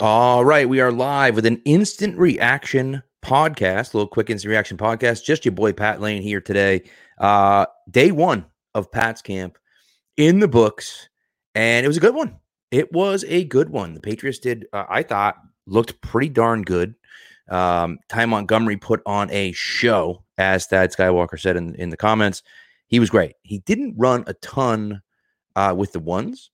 All 0.00 0.42
right, 0.42 0.66
we 0.66 0.80
are 0.80 0.90
live 0.90 1.34
with 1.34 1.44
an 1.44 1.60
instant 1.66 2.16
reaction 2.16 3.02
podcast, 3.22 3.92
a 3.92 3.98
little 3.98 4.08
quick 4.08 4.30
instant 4.30 4.48
reaction 4.48 4.78
podcast. 4.78 5.22
Just 5.22 5.44
your 5.44 5.52
boy 5.52 5.74
Pat 5.74 6.00
Lane 6.00 6.22
here 6.22 6.40
today. 6.40 6.84
Uh, 7.18 7.66
day 7.90 8.10
one 8.10 8.46
of 8.74 8.90
Pat's 8.90 9.20
camp 9.20 9.58
in 10.16 10.40
the 10.40 10.48
books, 10.48 11.10
and 11.54 11.84
it 11.84 11.88
was 11.88 11.98
a 11.98 12.00
good 12.00 12.14
one. 12.14 12.38
It 12.70 12.90
was 12.90 13.22
a 13.28 13.44
good 13.44 13.68
one. 13.68 13.92
The 13.92 14.00
Patriots 14.00 14.38
did, 14.38 14.66
uh, 14.72 14.86
I 14.88 15.02
thought, 15.02 15.36
looked 15.66 16.00
pretty 16.00 16.30
darn 16.30 16.62
good. 16.62 16.94
Um, 17.50 17.98
Ty 18.08 18.24
Montgomery 18.24 18.78
put 18.78 19.02
on 19.04 19.30
a 19.30 19.52
show, 19.52 20.24
as 20.38 20.66
Thad 20.66 20.90
Skywalker 20.90 21.38
said 21.38 21.58
in, 21.58 21.74
in 21.74 21.90
the 21.90 21.98
comments. 21.98 22.42
He 22.86 22.98
was 22.98 23.10
great. 23.10 23.34
He 23.42 23.58
didn't 23.58 23.96
run 23.98 24.24
a 24.26 24.32
ton 24.32 25.02
uh, 25.54 25.74
with 25.76 25.92
the 25.92 26.00
ones, 26.00 26.50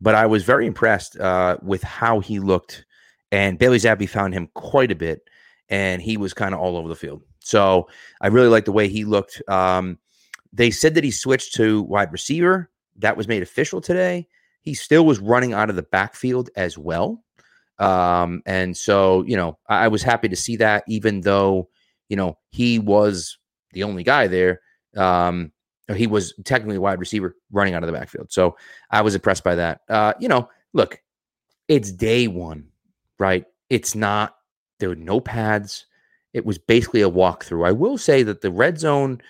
but 0.00 0.14
I 0.14 0.26
was 0.26 0.44
very 0.44 0.66
impressed 0.66 1.18
uh, 1.18 1.58
with 1.62 1.82
how 1.82 2.20
he 2.20 2.38
looked. 2.38 2.84
And 3.32 3.58
Bailey 3.58 3.78
Zappe 3.78 4.08
found 4.08 4.34
him 4.34 4.48
quite 4.54 4.90
a 4.90 4.96
bit, 4.96 5.22
and 5.68 6.02
he 6.02 6.16
was 6.16 6.34
kind 6.34 6.54
of 6.54 6.60
all 6.60 6.76
over 6.76 6.88
the 6.88 6.96
field. 6.96 7.22
So 7.40 7.88
I 8.20 8.28
really 8.28 8.48
like 8.48 8.64
the 8.64 8.72
way 8.72 8.88
he 8.88 9.04
looked. 9.04 9.40
Um, 9.48 9.98
they 10.52 10.70
said 10.70 10.94
that 10.94 11.04
he 11.04 11.10
switched 11.10 11.54
to 11.54 11.82
wide 11.82 12.12
receiver. 12.12 12.70
That 12.96 13.16
was 13.16 13.28
made 13.28 13.42
official 13.42 13.80
today. 13.80 14.26
He 14.62 14.74
still 14.74 15.06
was 15.06 15.20
running 15.20 15.52
out 15.52 15.70
of 15.70 15.76
the 15.76 15.82
backfield 15.82 16.50
as 16.56 16.76
well. 16.76 17.22
Um, 17.78 18.42
and 18.44 18.76
so, 18.76 19.22
you 19.22 19.36
know, 19.36 19.58
I, 19.68 19.84
I 19.84 19.88
was 19.88 20.02
happy 20.02 20.28
to 20.28 20.36
see 20.36 20.56
that, 20.56 20.84
even 20.86 21.22
though, 21.22 21.70
you 22.08 22.16
know, 22.16 22.36
he 22.50 22.78
was 22.78 23.38
the 23.72 23.84
only 23.84 24.02
guy 24.02 24.26
there. 24.26 24.60
Um, 24.96 25.52
he 25.94 26.06
was 26.06 26.34
technically 26.44 26.76
a 26.76 26.80
wide 26.80 27.00
receiver 27.00 27.36
running 27.50 27.74
out 27.74 27.82
of 27.82 27.86
the 27.86 27.92
backfield. 27.92 28.32
So 28.32 28.56
I 28.90 29.02
was 29.02 29.14
impressed 29.14 29.44
by 29.44 29.54
that. 29.56 29.80
Uh, 29.88 30.14
you 30.20 30.28
know, 30.28 30.48
look, 30.72 31.00
it's 31.68 31.92
day 31.92 32.28
one, 32.28 32.68
right? 33.18 33.44
It's 33.68 33.94
not, 33.94 34.36
there 34.78 34.88
were 34.88 34.96
no 34.96 35.20
pads. 35.20 35.86
It 36.32 36.44
was 36.44 36.58
basically 36.58 37.02
a 37.02 37.10
walkthrough. 37.10 37.66
I 37.66 37.72
will 37.72 37.98
say 37.98 38.22
that 38.22 38.40
the 38.40 38.50
red 38.50 38.78
zone, 38.78 39.20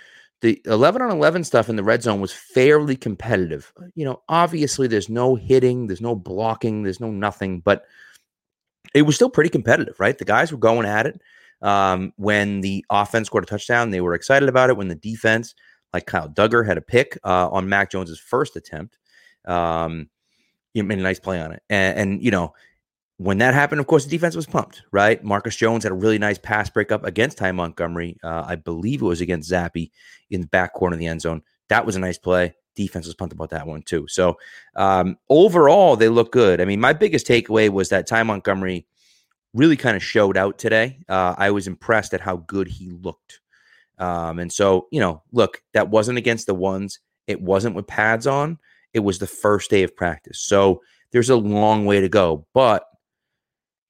the 0.41 0.61
11 0.65 1.03
on 1.03 1.11
11 1.11 1.45
stuff 1.45 1.69
in 1.69 1.77
the 1.77 1.85
red 1.85 2.03
zone 2.03 2.21
was 2.21 2.33
fairly 2.33 2.97
competitive. 2.97 3.73
You 3.95 4.05
know, 4.05 4.23
obviously 4.29 4.87
there's 4.87 5.09
no 5.09 5.35
hitting, 5.35 5.87
there's 5.87 6.01
no 6.01 6.15
blocking, 6.15 6.83
there's 6.83 7.01
no 7.01 7.11
nothing, 7.11 7.61
but 7.61 7.85
it 8.95 9.03
was 9.03 9.15
still 9.15 9.31
pretty 9.31 9.51
competitive, 9.51 9.99
right? 10.01 10.17
The 10.17 10.25
guys 10.25 10.53
were 10.53 10.59
going 10.59 10.87
at 10.87 11.07
it. 11.07 11.21
Um, 11.63 12.13
when 12.17 12.63
the 12.63 12.85
offense 12.91 13.27
scored 13.27 13.45
a 13.45 13.47
touchdown, 13.47 13.91
they 13.91 14.01
were 14.01 14.15
excited 14.15 14.49
about 14.49 14.71
it. 14.71 14.77
When 14.77 14.89
the 14.89 14.95
defense, 14.95 15.55
like 15.93 16.07
Kyle 16.07 16.29
Dugger 16.29 16.67
had 16.67 16.79
a 16.79 16.83
pick 16.83 17.19
uh, 17.25 17.49
on 17.51 17.69
Mac 17.69 17.91
Jones's 17.91 18.21
first 18.21 18.57
attempt. 18.57 18.99
Um, 19.45 20.09
you 20.75 20.85
made 20.85 20.99
a 20.99 21.03
nice 21.03 21.19
play 21.19 21.41
on 21.41 21.53
it, 21.53 21.63
and, 21.69 21.99
and, 21.99 22.23
you 22.23 22.31
know 22.31 22.55
when 23.21 23.37
that 23.37 23.53
happened, 23.53 23.83
of 23.83 23.87
course, 23.87 24.05
the 24.05 24.11
defense 24.11 24.35
was 24.35 24.47
pumped, 24.47 24.81
right? 24.93 25.23
Marcus 25.23 25.55
Jones 25.55 25.83
had 25.85 25.93
a 25.93 25.95
really 25.95 26.17
nice 26.17 26.39
pass 26.39 26.71
breakup 26.71 27.05
against 27.05 27.37
Ty 27.37 27.53
Montgomery. 27.53 28.17
Uh, 28.25 28.45
I 28.47 28.57
believe 28.57 29.03
it 29.03 29.05
was 29.05 29.21
against 29.21 29.51
Zappe 29.51 29.91
in 30.31 30.41
the 30.41 30.47
back 30.47 30.73
corner 30.73 30.95
of 30.95 31.01
the 31.01 31.07
end 31.07 31.21
zone. 31.21 31.43
That 31.69 31.85
was 31.85 31.97
a 31.97 31.99
nice 31.99 32.17
play. 32.17 32.55
Defense 32.77 33.05
was 33.05 33.15
pumped 33.15 33.35
about 33.35 33.51
that 33.51 33.67
one 33.67 33.83
too. 33.83 34.07
So 34.09 34.39
um, 34.75 35.19
overall, 35.29 35.97
they 35.97 36.09
look 36.09 36.33
good. 36.33 36.63
I 36.63 36.65
mean, 36.65 36.81
my 36.81 36.95
biggest 36.95 37.27
takeaway 37.27 37.69
was 37.69 37.91
that 37.91 38.07
Ty 38.07 38.23
Montgomery 38.23 38.87
really 39.53 39.77
kind 39.77 39.99
of 39.99 40.03
showed 40.03 40.39
out 40.39 40.57
today. 40.57 41.01
Uh, 41.07 41.35
I 41.37 41.51
was 41.51 41.67
impressed 41.67 42.15
at 42.15 42.23
how 42.23 42.39
good 42.39 42.69
he 42.69 42.89
looked. 42.89 43.41
Um, 44.01 44.39
and 44.39 44.53
so, 44.53 44.89
you 44.91 44.99
know, 44.99 45.23
look, 45.31 45.63
that 45.75 45.91
wasn't 45.91 46.19
against 46.19 46.47
the 46.47 46.55
ones. 46.55 46.99
It 47.27 47.41
wasn't 47.41 47.77
with 47.77 47.87
pads 47.87 48.27
on. 48.27 48.59
It 48.95 49.01
was 49.01 49.19
the 49.19 49.27
first 49.27 49.71
day 49.71 49.83
of 49.83 49.95
practice. 49.95 50.41
So 50.41 50.83
there's 51.13 51.31
a 51.31 51.37
long 51.37 51.85
way 51.85 52.01
to 52.01 52.09
go. 52.09 52.47
But 52.55 52.85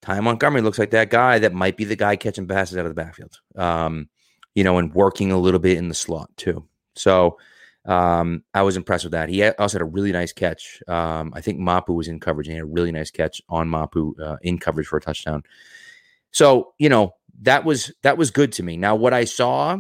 Ty 0.03 0.21
Montgomery 0.21 0.63
looks 0.63 0.79
like 0.79 0.91
that 0.91 1.11
guy 1.11 1.39
that 1.39 1.55
might 1.55 1.77
be 1.77 1.85
the 1.85 1.97
guy 1.97 2.17
catching 2.17 2.47
passes 2.47 2.77
out 2.77 2.87
of 2.87 2.91
the 2.91 3.03
backfield, 3.03 3.39
um, 3.57 4.09
you 4.55 4.65
know, 4.65 4.79
and 4.79 4.93
working 4.93 5.31
a 5.31 5.39
little 5.39 5.61
bit 5.61 5.79
in 5.79 5.89
the 5.89 5.95
slot 5.95 6.31
too. 6.37 6.67
So 6.97 7.39
um, 7.87 8.43
I 8.53 8.63
was 8.63 8.77
impressed 8.77 9.05
with 9.05 9.13
that. 9.13 9.29
He 9.29 9.45
also 9.45 9.79
had 9.79 9.83
a 9.83 9.91
really 9.91 10.13
nice 10.13 10.33
catch. 10.33 10.83
Um, 10.89 11.33
I 11.35 11.41
think 11.41 11.59
Mapu 11.59 11.93
was 11.93 12.09
in 12.09 12.21
coverage 12.21 12.49
and 12.49 12.53
he 12.53 12.59
had 12.59 12.65
a 12.65 12.73
really 12.73 12.93
nice 12.93 13.11
catch 13.11 13.41
on 13.49 13.69
Mapu 13.69 14.15
uh, 14.23 14.37
in 14.43 14.59
coverage 14.59 14.87
for 14.87 14.97
a 14.97 15.01
touchdown. 15.01 15.45
So, 16.31 16.75
you 16.79 16.89
know, 16.89 17.15
that 17.43 17.65
was 17.65 17.93
that 18.03 18.19
was 18.19 18.31
good 18.31 18.53
to 18.53 18.63
me. 18.63 18.77
Now, 18.77 18.95
what 18.95 19.15
I 19.15 19.25
saw 19.25 19.79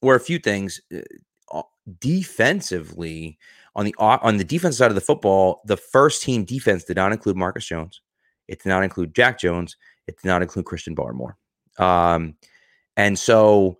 were 0.00 0.14
a 0.14 0.20
few 0.20 0.38
things 0.38 0.80
uh, 0.94 1.62
defensively 2.00 3.38
on 3.76 3.84
the 3.84 3.94
on 3.98 4.36
the 4.36 4.44
defense 4.44 4.78
side 4.78 4.90
of 4.90 4.94
the 4.94 5.00
football. 5.00 5.62
The 5.66 5.76
first 5.76 6.22
team 6.22 6.44
defense 6.44 6.84
did 6.84 6.96
not 6.96 7.12
include 7.12 7.36
Marcus 7.36 7.66
Jones. 7.66 8.00
It 8.48 8.62
did 8.62 8.68
not 8.68 8.84
include 8.84 9.14
Jack 9.14 9.38
Jones. 9.38 9.76
It 10.06 10.16
did 10.22 10.28
not 10.28 10.42
include 10.42 10.66
Christian 10.66 10.94
Barmore. 10.94 11.34
Um, 11.78 12.34
and 12.96 13.18
so, 13.18 13.78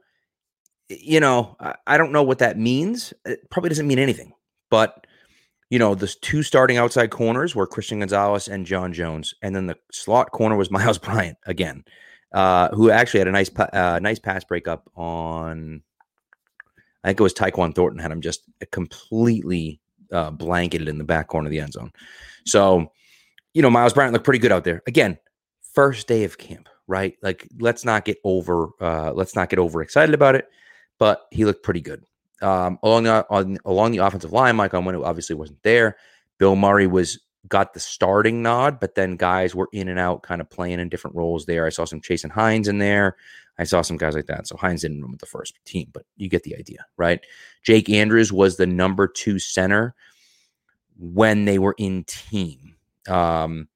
you 0.88 1.20
know, 1.20 1.56
I, 1.60 1.75
I 1.87 1.98
don't 1.98 2.12
know 2.12 2.22
what 2.22 2.38
that 2.38 2.59
means. 2.59 3.12
It 3.25 3.48
probably 3.50 3.69
doesn't 3.69 3.86
mean 3.86 3.98
anything. 3.98 4.32
But 4.71 5.06
you 5.71 5.78
know, 5.78 5.94
the 5.94 6.06
two 6.06 6.42
starting 6.42 6.76
outside 6.76 7.10
corners 7.10 7.54
were 7.54 7.66
Christian 7.66 8.00
Gonzalez 8.00 8.48
and 8.48 8.66
John 8.66 8.92
Jones, 8.92 9.34
and 9.42 9.54
then 9.54 9.66
the 9.66 9.76
slot 9.92 10.31
corner 10.31 10.56
was 10.56 10.71
Miles 10.72 10.98
Bryant 10.98 11.38
again, 11.47 11.84
uh, 12.32 12.69
who 12.71 12.91
actually 12.91 13.21
had 13.21 13.28
a 13.28 13.32
nice 13.32 13.50
uh, 13.59 13.98
nice 14.03 14.19
pass 14.19 14.44
breakup 14.44 14.91
on 14.97 15.82
I 17.04 17.09
think 17.09 17.20
it 17.20 17.22
was 17.22 17.34
Tyquan 17.34 17.75
Thornton 17.75 18.00
had 18.00 18.10
him 18.10 18.22
just 18.22 18.42
completely 18.72 19.81
uh, 20.10 20.31
blanketed 20.31 20.88
in 20.88 20.98
the 20.98 21.04
back 21.04 21.28
corner 21.28 21.47
of 21.47 21.50
the 21.50 21.60
end 21.60 21.75
zone. 21.75 21.92
So, 22.47 22.91
you 23.53 23.62
know, 23.62 23.70
Miles 23.70 23.92
Bryant 23.92 24.12
looked 24.12 24.25
pretty 24.25 24.41
good 24.41 24.53
out 24.53 24.65
there. 24.65 24.82
Again, 24.87 25.19
first 25.75 26.09
day 26.09 26.25
of 26.25 26.38
camp, 26.38 26.69
right? 26.87 27.15
Like, 27.22 27.47
let's 27.60 27.84
not 27.84 28.04
get 28.04 28.19
over, 28.25 28.70
uh, 28.81 29.12
let's 29.12 29.37
not 29.37 29.50
get 29.50 29.59
over 29.59 29.82
excited 29.82 30.15
about 30.15 30.34
it. 30.34 30.48
But 30.98 31.26
he 31.31 31.44
looked 31.44 31.62
pretty 31.62 31.81
good. 31.81 32.04
Um, 32.41 32.78
along 32.82 33.04
the 33.04 33.26
on, 33.31 33.59
along 33.65 33.92
the 33.92 33.98
offensive 33.98 34.32
line, 34.32 34.56
Mike 34.56 34.72
Onwenu 34.72 35.04
obviously 35.04 35.34
wasn't 35.34 35.62
there. 35.62 35.97
Bill 36.38 36.56
Murray 36.56 36.86
was 36.86 37.21
got 37.49 37.75
the 37.75 37.81
starting 37.81 38.43
nod, 38.43 38.81
but 38.81 38.94
then 38.94 39.16
guys 39.16 39.55
were 39.55 39.69
in 39.72 39.88
and 39.88 39.99
out, 39.99 40.22
kind 40.22 40.41
of 40.41 40.49
playing 40.50 40.81
in 40.81 40.88
different 40.88 41.16
roles 41.16 41.47
there. 41.47 41.66
I 41.66 41.71
saw 41.71 41.84
some 41.84 42.00
Chasen 42.00 42.31
Hines 42.31 42.69
in 42.69 42.78
there. 42.78 43.16
I 43.59 43.65
saw 43.65 43.82
some 43.82 43.97
guys 43.97 44.15
like 44.15 44.27
that. 44.27 44.47
So 44.47 44.56
Hines 44.56 44.82
didn't 44.82 45.03
run 45.03 45.12
with 45.12 45.21
the 45.21 45.27
first 45.27 45.54
team, 45.65 45.88
but 45.93 46.04
you 46.16 46.28
get 46.28 46.43
the 46.43 46.56
idea, 46.56 46.87
right? 46.97 47.21
Jake 47.62 47.88
Andrews 47.88 48.33
was 48.33 48.56
the 48.56 48.66
number 48.66 49.06
two 49.06 49.38
center 49.38 49.94
when 50.99 51.44
they 51.44 51.59
were 51.59 51.75
in 51.78 52.04
team. 52.04 52.77
Um, 53.09 53.69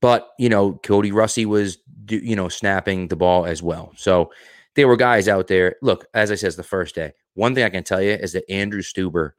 but 0.00 0.30
you 0.38 0.48
know, 0.48 0.74
Cody 0.74 1.12
Russey 1.12 1.46
was 1.46 1.78
you 2.08 2.36
know 2.36 2.48
snapping 2.48 3.08
the 3.08 3.16
ball 3.16 3.46
as 3.46 3.62
well. 3.62 3.92
So 3.96 4.30
there 4.74 4.88
were 4.88 4.96
guys 4.96 5.28
out 5.28 5.48
there. 5.48 5.76
Look, 5.82 6.06
as 6.14 6.30
I 6.30 6.34
said, 6.36 6.52
the 6.52 6.62
first 6.62 6.94
day. 6.94 7.12
One 7.34 7.54
thing 7.54 7.64
I 7.64 7.70
can 7.70 7.84
tell 7.84 8.02
you 8.02 8.12
is 8.12 8.32
that 8.34 8.50
Andrew 8.50 8.82
Stueber, 8.82 9.32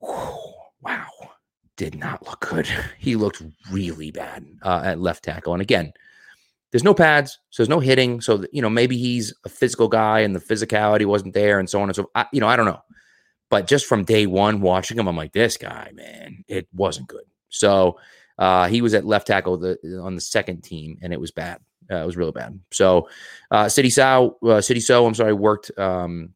whew, 0.00 0.38
wow, 0.80 1.06
did 1.80 1.94
not 1.98 2.26
look 2.26 2.46
good. 2.50 2.68
He 2.98 3.16
looked 3.16 3.42
really 3.72 4.10
bad 4.10 4.44
uh, 4.62 4.82
at 4.84 5.00
left 5.00 5.24
tackle. 5.24 5.54
And 5.54 5.62
again, 5.62 5.94
there's 6.70 6.84
no 6.84 6.92
pads, 6.92 7.38
so 7.48 7.62
there's 7.62 7.70
no 7.70 7.80
hitting. 7.80 8.20
So 8.20 8.44
you 8.52 8.60
know 8.60 8.68
maybe 8.68 8.98
he's 8.98 9.34
a 9.44 9.48
physical 9.48 9.88
guy 9.88 10.20
and 10.20 10.36
the 10.36 10.40
physicality 10.40 11.06
wasn't 11.06 11.32
there, 11.32 11.58
and 11.58 11.68
so 11.68 11.80
on 11.80 11.88
and 11.88 11.96
so. 11.96 12.10
I, 12.14 12.26
you 12.32 12.40
know 12.40 12.48
I 12.48 12.56
don't 12.56 12.66
know, 12.66 12.82
but 13.48 13.66
just 13.66 13.86
from 13.86 14.04
day 14.04 14.26
one 14.26 14.60
watching 14.60 14.98
him, 14.98 15.08
I'm 15.08 15.16
like 15.16 15.32
this 15.32 15.56
guy, 15.56 15.90
man, 15.94 16.44
it 16.48 16.68
wasn't 16.74 17.08
good. 17.08 17.24
So 17.48 17.98
uh, 18.38 18.68
he 18.68 18.82
was 18.82 18.92
at 18.92 19.06
left 19.06 19.26
tackle 19.26 19.56
the, 19.56 19.78
on 20.04 20.14
the 20.14 20.20
second 20.20 20.60
team, 20.62 20.98
and 21.00 21.14
it 21.14 21.20
was 21.20 21.30
bad. 21.30 21.60
Uh, 21.90 22.02
it 22.02 22.06
was 22.06 22.16
really 22.16 22.32
bad. 22.32 22.60
So 22.70 23.08
uh, 23.50 23.70
Sidy 23.70 23.90
Sow, 23.90 24.36
uh, 24.46 24.60
Sidy 24.60 24.80
Sow, 24.80 25.06
I'm 25.06 25.14
sorry, 25.14 25.32
worked 25.32 25.76
um, 25.78 26.34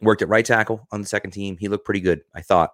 worked 0.00 0.22
at 0.22 0.28
right 0.28 0.44
tackle 0.44 0.86
on 0.90 1.00
the 1.00 1.06
second 1.06 1.30
team. 1.30 1.56
He 1.58 1.68
looked 1.68 1.86
pretty 1.86 2.00
good. 2.00 2.22
I 2.34 2.42
thought, 2.42 2.72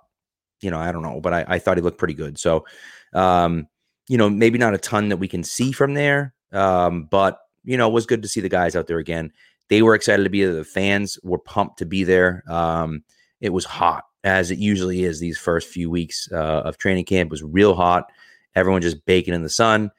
you 0.60 0.71
know, 0.71 0.78
I 0.78 0.93
don't 0.93 1.03
know, 1.03 1.21
but 1.21 1.32
I, 1.32 1.44
I 1.48 1.59
thought 1.59 1.76
he 1.76 1.82
looked 1.82 1.98
pretty 1.98 2.15
good. 2.15 2.38
So, 2.38 2.66
um, 3.12 3.66
you 4.09 4.19
know, 4.19 4.28
maybe 4.28 4.59
not 4.59 4.74
a 4.74 4.78
ton 4.78 5.09
that 5.09 5.18
we 5.18 5.28
can 5.28 5.45
see 5.45 5.72
from 5.72 5.95
there, 5.95 6.34
um, 6.53 7.04
but 7.04 7.41
you 7.65 7.77
know, 7.77 7.89
it 7.89 7.92
was 7.92 8.07
good 8.07 8.22
to 8.22 8.28
see 8.28 8.41
the 8.41 8.48
guys 8.48 8.74
out 8.74 8.86
there 8.86 8.98
again. 8.98 9.33
They 9.68 9.83
were 9.83 9.95
excited 9.95 10.24
to 10.24 10.30
be 10.30 10.45
there. 10.45 10.54
The 10.54 10.65
fans 10.65 11.18
were 11.22 11.39
pumped 11.39 11.78
to 11.78 11.86
be 11.86 12.04
there. 12.04 12.42
Um, 12.48 13.04
it 13.41 13.51
was 13.51 13.65
hot, 13.65 14.04
as 14.24 14.51
it 14.51 14.59
usually 14.59 15.04
is 15.04 15.21
these 15.21 15.39
first 15.39 15.68
few 15.68 15.89
weeks 15.89 16.28
uh, 16.33 16.63
of 16.65 16.78
training 16.78 17.04
camp. 17.04 17.30
Was 17.30 17.42
real 17.42 17.74
hot. 17.74 18.10
Everyone 18.54 18.83
just 18.83 19.04
baking 19.04 19.34
in 19.34 19.42
the 19.42 19.48
sun, 19.48 19.91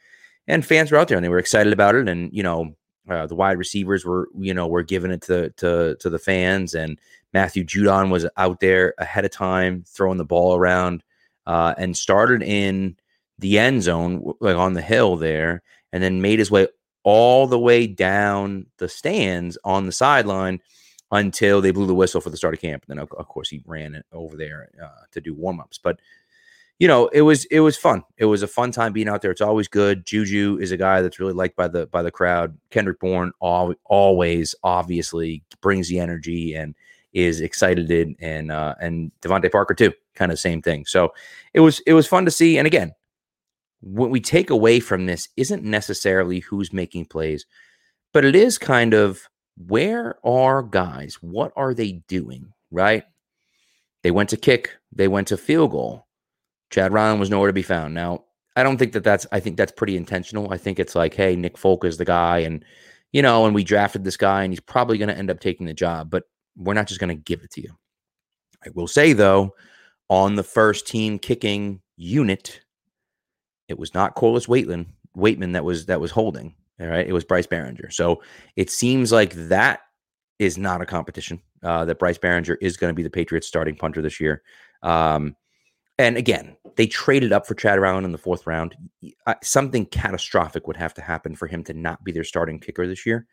and 0.48 0.66
fans 0.66 0.92
were 0.92 0.98
out 0.98 1.07
there 1.07 1.18
and 1.18 1.24
they 1.24 1.30
were 1.30 1.40
excited 1.40 1.72
about 1.72 1.96
it. 1.96 2.10
And 2.10 2.30
you 2.34 2.44
know, 2.44 2.75
uh, 3.10 3.28
the 3.28 3.36
wide 3.36 3.57
receivers 3.57 4.04
were 4.06 4.30
you 4.38 4.54
know 4.54 4.68
were 4.68 4.84
giving 4.84 5.12
it 5.12 5.22
to 5.24 5.50
to 5.52 5.96
to 6.00 6.10
the 6.10 6.19
fans, 6.19 6.75
and 6.75 7.00
Matthew 7.33 7.63
Judon 7.63 8.10
was 8.12 8.28
out 8.38 8.60
there 8.60 8.94
ahead 8.98 9.25
of 9.25 9.31
time 9.31 9.83
throwing 9.88 10.18
the 10.18 10.25
ball 10.25 10.56
around, 10.56 11.04
uh, 11.45 11.74
and 11.78 11.95
started 11.95 12.44
in 12.44 12.98
the 13.39 13.57
end 13.57 13.83
zone, 13.83 14.33
like 14.39 14.56
on 14.56 14.74
the 14.74 14.81
hill 14.81 15.16
there, 15.16 15.63
and 15.92 16.04
then 16.04 16.22
made 16.22 16.39
his 16.39 16.51
way 16.51 16.68
all 17.04 17.48
the 17.48 17.60
way 17.60 17.88
down 17.88 18.68
the 18.78 18.88
stands 18.88 19.57
on 19.63 19.86
the 19.86 19.92
sideline 19.92 20.60
until 21.12 21.62
they 21.62 21.72
blew 21.72 21.88
the 21.88 21.95
whistle 21.95 22.22
for 22.22 22.30
the 22.30 22.38
start 22.38 22.54
of 22.54 22.62
camp. 22.62 22.86
And 22.88 22.98
then, 22.98 23.04
of, 23.04 23.28
course, 23.28 23.50
he 23.50 23.62
ran 23.66 24.01
over 24.12 24.38
there 24.38 24.69
uh, 24.81 25.06
to 25.12 25.19
do 25.22 25.33
warm 25.33 25.60
ups. 25.60 25.78
But, 25.78 26.00
you 26.80 26.88
know, 26.88 27.07
it 27.07 27.22
was 27.22 27.45
it 27.45 27.60
was 27.60 27.78
fun. 27.78 28.04
It 28.18 28.25
was 28.25 28.44
a 28.44 28.48
fun 28.48 28.72
time 28.72 28.94
being 28.94 29.10
out 29.10 29.22
there. 29.22 29.31
It's 29.31 29.42
always 29.42 29.68
good. 29.68 30.06
Juju 30.06 30.57
is 30.62 30.72
a 30.72 30.78
guy 30.78 31.01
that's 31.01 31.19
really 31.19 31.33
liked 31.33 31.56
by 31.56 31.68
the 31.68 31.88
by 31.88 32.01
the 32.01 32.12
crowd. 32.12 32.57
Kendrick 32.69 33.00
Bourne 33.00 33.31
always 33.39 34.56
obviously 34.63 35.44
brings 35.62 35.89
the 35.89 36.00
energy 36.00 36.56
and 36.56 36.75
is 37.13 37.42
excited 37.42 37.90
in, 37.92 38.16
and 38.19 38.52
uh, 38.52 38.75
and 38.80 39.12
DeVante 39.22 39.52
Parker 39.52 39.74
too, 39.74 39.94
kind 40.16 40.31
of 40.31 40.40
same 40.40 40.62
thing. 40.62 40.86
So 40.86 41.13
it 41.54 41.60
was 41.60 41.80
it 41.86 41.94
was 41.94 42.08
fun 42.08 42.25
to 42.25 42.31
see. 42.31 42.58
And 42.58 42.68
again, 42.68 42.94
what 43.81 44.10
we 44.10 44.22
take 44.22 44.50
away 44.50 44.80
from 44.80 45.06
this 45.06 45.30
isn't 45.38 45.63
necessarily 45.63 46.40
who's 46.40 46.74
making 46.74 47.06
plays, 47.06 47.46
but 48.13 48.25
it 48.25 48.36
is 48.36 48.58
kind 48.58 48.94
of 48.94 49.22
where 49.68 50.16
are 50.25 50.63
guys? 50.63 51.16
What 51.22 51.52
are 51.56 51.74
they 51.74 52.04
doing? 52.08 52.54
Right? 52.72 53.04
They 54.04 54.12
went 54.12 54.30
to 54.30 54.38
kick. 54.38 54.72
They 54.92 55.07
went 55.07 55.28
to 55.28 55.38
field 55.38 55.72
goal. 55.72 56.07
Chad 56.69 56.94
Ryland 56.94 57.19
was 57.19 57.30
nowhere 57.30 57.48
to 57.50 57.54
be 57.54 57.62
found. 57.62 57.94
Now, 57.94 58.24
I 58.56 58.64
don't 58.64 58.78
think 58.78 58.94
that 58.94 59.04
that's. 59.04 59.28
I 59.31 59.40
think 59.40 59.57
that's 59.57 59.72
pretty 59.72 59.96
intentional. 59.96 60.52
I 60.52 60.57
think 60.57 60.80
it's 60.80 60.96
like, 60.96 61.14
hey, 61.14 61.36
Nick 61.36 61.57
Folk 61.57 61.86
is 61.86 61.98
the 61.98 62.06
guy, 62.06 62.40
and 62.40 62.64
you 63.12 63.22
know, 63.22 63.46
and 63.46 63.56
we 63.56 63.64
drafted 63.64 64.04
this 64.04 64.18
guy, 64.18 64.44
and 64.44 64.52
he's 64.52 64.60
probably 64.60 64.98
going 64.98 65.10
to 65.10 65.18
end 65.18 65.30
up 65.30 65.40
taking 65.40 65.66
the 65.66 65.74
job. 65.74 66.10
But 66.10 66.24
we're 66.56 66.74
not 66.74 66.88
just 66.88 67.00
going 67.00 67.15
to 67.15 67.24
give 67.24 67.44
it 67.44 67.51
to 67.51 67.62
you. 67.62 67.75
I 68.65 68.69
will 68.74 68.88
say 68.88 69.13
though, 69.13 69.56
on 70.09 70.36
the 70.36 70.44
first 70.44 70.88
team 70.88 71.18
kicking 71.19 71.81
unit, 71.95 72.62
it 73.68 73.80
was 73.80 73.94
not 73.94 74.15
Corliss 74.15 74.48
Waitman, 74.48 74.88
Waitman 75.15 75.53
that 75.53 75.63
was 75.63 75.86
that 75.88 76.01
was 76.01 76.12
holding. 76.12 76.56
All 76.80 76.88
right, 76.88 77.07
it 77.07 77.13
was 77.13 77.24
Bryce 77.24 77.48
Baringer. 77.48 77.94
So 77.94 78.21
it 78.56 78.69
seems 78.69 79.12
like 79.12 79.33
that 79.33 79.81
is 80.39 80.57
not 80.57 80.81
a 80.81 80.86
competition. 80.86 81.42
Uh, 81.63 81.86
that 81.86 82.00
Bryce 82.00 82.18
Baringer 82.18 82.57
is 82.59 82.75
going 82.75 82.89
to 82.89 82.95
be 82.95 83.04
the 83.04 83.09
Patriots' 83.09 83.47
starting 83.47 83.75
punter 83.75 84.01
this 84.01 84.19
year. 84.19 84.42
Um, 84.81 85.36
and 86.00 86.18
again, 86.18 86.57
they 86.77 86.88
traded 86.88 87.31
up 87.31 87.45
for 87.45 87.54
Chad 87.54 87.80
Ryland 87.80 88.06
in 88.06 88.12
the 88.12 88.18
fourth 88.18 88.47
round. 88.47 88.75
Something 89.44 89.86
catastrophic 89.86 90.65
would 90.65 90.77
have 90.77 90.95
to 90.95 91.01
happen 91.01 91.36
for 91.36 91.45
him 91.45 91.63
to 91.65 91.74
not 91.74 92.04
be 92.04 92.12
their 92.12 92.24
starting 92.24 92.59
kicker 92.59 92.88
this 92.88 93.06
year. 93.06 93.27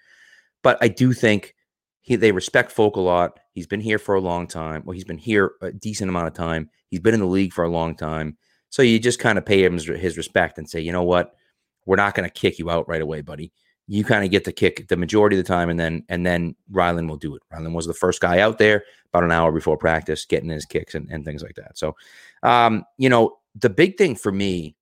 But 0.62 0.76
I 0.82 0.88
do 0.88 1.14
think 1.14 1.54
he, 2.00 2.16
they 2.16 2.32
respect 2.32 2.72
Folk 2.72 2.96
a 2.96 3.00
lot. 3.00 3.38
He's 3.52 3.66
been 3.66 3.80
here 3.80 3.98
for 3.98 4.14
a 4.14 4.20
long 4.20 4.46
time. 4.46 4.82
Well, 4.84 4.94
he's 4.94 5.04
been 5.04 5.18
here 5.18 5.52
a 5.60 5.72
decent 5.72 6.08
amount 6.08 6.28
of 6.28 6.34
time. 6.34 6.70
He's 6.88 7.00
been 7.00 7.14
in 7.14 7.20
the 7.20 7.26
league 7.26 7.52
for 7.52 7.64
a 7.64 7.70
long 7.70 7.94
time. 7.94 8.36
So 8.70 8.82
you 8.82 8.98
just 8.98 9.18
kind 9.18 9.38
of 9.38 9.46
pay 9.46 9.64
him 9.64 9.74
his 9.74 10.16
respect 10.16 10.58
and 10.58 10.68
say, 10.68 10.80
you 10.80 10.92
know 10.92 11.02
what, 11.02 11.34
we're 11.86 11.96
not 11.96 12.14
going 12.14 12.28
to 12.28 12.32
kick 12.32 12.58
you 12.58 12.70
out 12.70 12.88
right 12.88 13.00
away, 13.00 13.22
buddy. 13.22 13.52
You 13.86 14.04
kind 14.04 14.22
of 14.22 14.30
get 14.30 14.44
the 14.44 14.52
kick 14.52 14.88
the 14.88 14.98
majority 14.98 15.38
of 15.38 15.42
the 15.42 15.48
time, 15.48 15.70
and 15.70 15.80
then 15.80 16.04
and 16.10 16.26
then 16.26 16.54
Ryland 16.70 17.08
will 17.08 17.16
do 17.16 17.34
it. 17.34 17.42
Ryland 17.50 17.74
was 17.74 17.86
the 17.86 17.94
first 17.94 18.20
guy 18.20 18.40
out 18.40 18.58
there 18.58 18.84
about 19.12 19.24
an 19.24 19.32
hour 19.32 19.50
before 19.50 19.78
practice, 19.78 20.26
getting 20.26 20.50
his 20.50 20.66
kicks 20.66 20.94
and, 20.94 21.08
and 21.10 21.24
things 21.24 21.42
like 21.42 21.54
that. 21.54 21.78
So, 21.78 21.96
um, 22.42 22.84
you 22.98 23.08
know, 23.08 23.38
the 23.54 23.70
big 23.70 23.96
thing 23.96 24.14
for 24.14 24.30
me, 24.30 24.76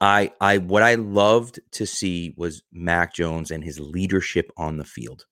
I 0.00 0.30
I 0.40 0.58
what 0.58 0.84
I 0.84 0.94
loved 0.94 1.58
to 1.72 1.84
see 1.84 2.32
was 2.36 2.62
Mac 2.72 3.12
Jones 3.12 3.50
and 3.50 3.64
his 3.64 3.80
leadership 3.80 4.52
on 4.56 4.76
the 4.76 4.84
field 4.84 5.26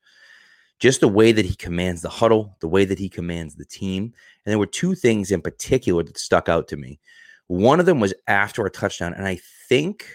just 0.78 1.00
the 1.00 1.08
way 1.08 1.32
that 1.32 1.44
he 1.44 1.54
commands 1.54 2.02
the 2.02 2.08
huddle, 2.08 2.56
the 2.60 2.68
way 2.68 2.84
that 2.84 2.98
he 2.98 3.08
commands 3.08 3.56
the 3.56 3.64
team. 3.64 4.04
And 4.04 4.52
there 4.52 4.58
were 4.58 4.66
two 4.66 4.94
things 4.94 5.30
in 5.30 5.42
particular 5.42 6.02
that 6.04 6.18
stuck 6.18 6.48
out 6.48 6.68
to 6.68 6.76
me. 6.76 7.00
One 7.48 7.80
of 7.80 7.86
them 7.86 7.98
was 7.98 8.14
after 8.26 8.64
a 8.66 8.70
touchdown, 8.70 9.14
and 9.14 9.26
I 9.26 9.40
think, 9.68 10.06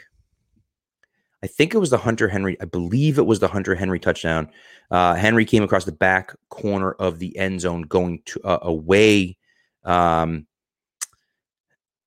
I 1.42 1.48
think 1.48 1.74
it 1.74 1.80
was 1.80 1.89
the 1.89 1.98
Hunter 1.98 2.27
Henry. 2.27 2.56
I 2.62 2.65
believe 2.65 3.18
it 3.18 3.25
was 3.25 3.39
the 3.39 3.48
Hunter 3.48 3.75
Henry 3.75 4.00
touchdown. 4.00 4.50
Uh, 4.92 5.15
Henry 5.15 5.44
came 5.44 5.63
across 5.63 5.86
the 5.86 5.92
back 5.92 6.36
corner 6.50 6.92
of 6.94 7.19
the 7.19 7.36
end 7.38 7.62
zone, 7.62 7.81
going 7.81 8.21
to 8.25 8.39
uh, 8.44 8.60
away, 8.62 9.38
um, 9.83 10.45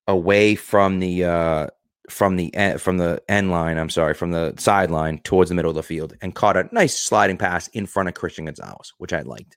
away 0.06 0.54
from 0.54 1.00
the 1.00 1.24
uh, 1.24 1.66
from 2.08 2.36
the 2.36 2.54
end, 2.54 2.80
from 2.80 2.98
the 2.98 3.22
end 3.28 3.50
line. 3.50 3.78
I'm 3.78 3.90
sorry, 3.90 4.14
from 4.14 4.30
the 4.30 4.54
sideline 4.58 5.18
towards 5.20 5.48
the 5.48 5.54
middle 5.54 5.70
of 5.70 5.76
the 5.76 5.82
field, 5.82 6.14
and 6.20 6.34
caught 6.34 6.56
a 6.56 6.68
nice 6.72 6.98
sliding 6.98 7.36
pass 7.36 7.68
in 7.68 7.86
front 7.86 8.08
of 8.08 8.14
Christian 8.14 8.46
Gonzalez, 8.46 8.92
which 8.98 9.12
I 9.12 9.22
liked. 9.22 9.56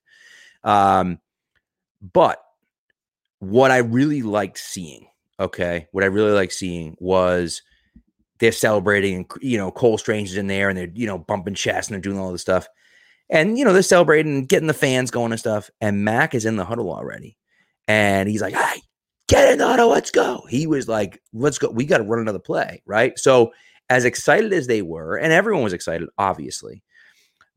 Um, 0.64 1.20
but 2.02 2.42
what 3.40 3.72
I 3.72 3.78
really 3.78 4.22
liked 4.22 4.58
seeing, 4.58 5.08
okay, 5.40 5.88
what 5.92 6.04
I 6.04 6.08
really 6.08 6.32
liked 6.32 6.54
seeing 6.54 6.96
was 7.00 7.62
they're 8.40 8.52
celebrating, 8.52 9.16
and 9.16 9.26
you 9.42 9.58
know, 9.58 9.72
Cole 9.72 9.98
Strange 9.98 10.30
is 10.30 10.38
in 10.38 10.48
there, 10.48 10.70
and 10.70 10.78
they're 10.78 10.92
you 10.94 11.08
know 11.08 11.18
bumping 11.18 11.56
chests 11.56 11.90
and 11.90 11.96
they're 11.96 12.02
doing 12.02 12.20
all 12.20 12.32
this 12.32 12.42
stuff, 12.42 12.68
and 13.30 13.58
you 13.58 13.66
know 13.66 13.74
they're 13.74 13.82
celebrating 13.82 14.38
and 14.40 14.50
getting 14.50 14.68
the 14.68 14.74
fans 14.74 15.12
going 15.12 15.32
and 15.32 15.40
stuff. 15.40 15.70
And 15.82 16.04
Mac 16.04 16.34
is 16.34 16.46
in 16.46 16.56
the 16.56 16.66
huddle 16.66 16.92
already, 16.92 17.38
and 17.88 18.30
he's 18.30 18.42
like, 18.42 18.54
"Hey, 18.54 18.82
get 19.30 19.52
in 19.52 19.60
the 19.60 19.68
auto, 19.68 19.88
let's 19.88 20.12
go. 20.12 20.46
He 20.50 20.68
was 20.68 20.90
like, 20.90 21.22
let's 21.32 21.58
go. 21.58 21.70
We 21.70 21.86
got 21.86 22.00
to 22.00 22.04
run 22.04 22.20
another 22.20 22.40
play, 22.40 22.82
right? 22.86 23.18
So, 23.18 23.54
as 23.90 24.06
excited 24.06 24.52
as 24.54 24.68
they 24.68 24.82
were, 24.82 25.16
and 25.16 25.32
everyone 25.32 25.64
was 25.64 25.74
excited, 25.74 26.10
obviously, 26.18 26.84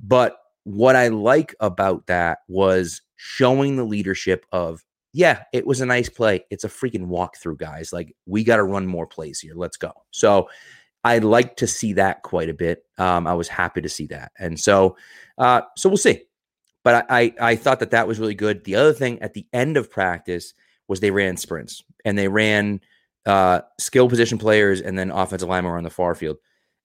but 0.00 0.36
what 0.64 0.94
I 0.94 1.08
like 1.08 1.54
about 1.58 2.06
that 2.06 2.38
was 2.48 3.02
showing 3.16 3.76
the 3.76 3.84
leadership 3.84 4.46
of, 4.52 4.84
yeah, 5.12 5.42
it 5.52 5.66
was 5.66 5.80
a 5.80 5.86
nice 5.86 6.08
play. 6.08 6.44
It's 6.50 6.64
a 6.64 6.69
freaking 6.69 7.08
walkthrough, 7.08 7.58
guys. 7.58 7.92
Like, 7.92 8.14
we 8.26 8.44
got 8.44 8.56
to 8.56 8.62
run 8.62 8.86
more 8.86 9.06
plays 9.06 9.40
here. 9.40 9.54
Let's 9.56 9.76
go. 9.76 9.92
So, 10.10 10.48
I 11.04 11.19
like 11.19 11.56
to 11.56 11.66
see 11.66 11.94
that 11.94 12.22
quite 12.22 12.48
a 12.48 12.54
bit. 12.54 12.84
Um, 12.96 13.26
I 13.26 13.34
was 13.34 13.48
happy 13.48 13.80
to 13.80 13.88
see 13.88 14.06
that, 14.06 14.30
and 14.38 14.58
so, 14.58 14.96
uh, 15.38 15.62
so 15.76 15.88
we'll 15.88 15.96
see. 15.96 16.22
But 16.84 17.06
I, 17.10 17.22
I, 17.22 17.34
I 17.52 17.56
thought 17.56 17.80
that 17.80 17.92
that 17.92 18.08
was 18.08 18.19
really 18.19 18.34
good. 18.34 18.64
The 18.64 18.76
other 18.76 18.92
thing 18.92 19.20
at 19.22 19.34
the 19.34 19.46
end 19.52 19.76
of 19.76 19.90
practice, 19.90 20.54
was 20.88 21.00
they 21.00 21.11
ran 21.11 21.37
sprints 21.37 21.82
and 22.05 22.19
they 22.19 22.29
ran 22.29 22.81
uh, 23.26 23.61
skill 23.79 24.08
position 24.08 24.38
players 24.38 24.81
and 24.81 24.99
then 24.99 25.11
offensive 25.11 25.49
linemen 25.49 25.73
on 25.73 25.84
the 25.84 25.90
far 25.90 26.14
field. 26.14 26.37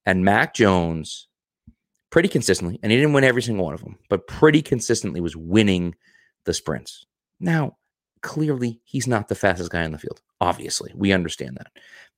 And 0.06 0.24
Mac 0.24 0.54
Jones, 0.54 1.28
pretty 2.10 2.30
consistently, 2.30 2.80
and 2.82 2.92
he 2.92 2.98
didn't 2.98 3.14
win 3.14 3.24
every 3.24 3.42
single 3.42 3.66
one 3.66 3.74
of 3.74 3.82
them, 3.82 3.98
but 4.10 4.28
pretty 4.28 4.62
consistently 4.62 5.20
was 5.20 5.36
winning 5.36 5.96
the 6.46 6.54
sprints. 6.54 7.06
Now, 7.40 7.78
clearly, 8.22 8.82
he's 8.86 9.08
not 9.08 9.28
the 9.28 9.36
fastest 9.36 9.72
guy 9.72 9.84
on 9.84 9.92
the 9.92 9.98
field. 9.98 10.22
Obviously, 10.40 10.92
we 10.96 11.12
understand 11.12 11.58
that. 11.58 11.72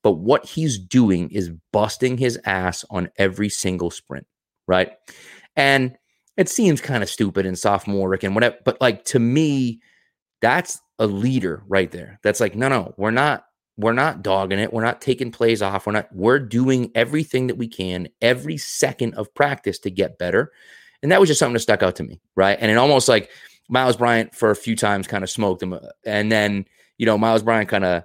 But 0.04 0.14
what 0.14 0.46
he's 0.46 0.78
doing 0.78 1.30
is 1.31 1.52
busting 1.74 2.18
his 2.18 2.40
ass 2.46 2.86
on 2.90 3.10
every 3.18 3.50
single 3.50 3.92
sprint, 3.92 4.28
right? 4.68 4.94
And 5.56 5.98
it 6.38 6.48
seems 6.48 6.80
kind 6.80 7.04
of 7.04 7.10
stupid 7.10 7.46
and 7.46 7.58
sophomoric 7.58 8.24
and 8.24 8.34
whatever, 8.34 8.58
but 8.64 8.80
like 8.80 9.04
to 9.06 9.20
me, 9.20 9.81
that's 10.42 10.80
a 11.00 11.08
leader 11.08 11.64
right 11.68 11.92
there. 11.92 12.20
That's 12.24 12.40
like, 12.40 12.56
no, 12.56 12.70
no, 12.70 12.94
we're 12.98 13.12
not, 13.12 13.46
we're 13.78 13.94
not 13.94 14.22
dogging 14.22 14.60
it. 14.60 14.74
We're 14.74 14.84
not 14.84 15.02
taking 15.02 15.32
plays 15.32 15.62
off. 15.62 15.86
We're 15.86 15.94
not, 15.94 16.14
we're 16.14 16.40
doing 16.40 16.92
everything 16.96 17.48
that 17.48 17.58
we 17.58 17.68
can 17.68 18.10
every 18.22 18.58
second 18.58 19.14
of 19.16 19.34
practice 19.34 19.80
to 19.80 19.92
get 19.92 20.18
better. 20.18 20.52
And 21.02 21.12
that 21.12 21.19
was 21.19 21.30
just 21.30 21.40
something 21.40 21.54
that 21.54 21.60
stuck 21.60 21.81
out 21.81 21.96
to 21.96 22.04
me. 22.04 22.19
Right. 22.36 22.58
And 22.60 22.69
it 22.69 22.78
almost 22.78 23.08
like 23.08 23.30
Miles 23.69 23.96
Bryant 23.96 24.36
for 24.36 24.52
a 24.52 24.56
few 24.56 24.76
times 24.76 25.08
kind 25.08 25.24
of 25.24 25.30
smoked 25.30 25.64
him. 25.64 25.74
Uh, 25.74 25.80
and 26.06 26.30
then, 26.31 26.66
you 26.98 27.06
know, 27.06 27.18
Miles 27.18 27.44
Bryant 27.44 27.69
kind 27.69 27.86
of 27.86 28.04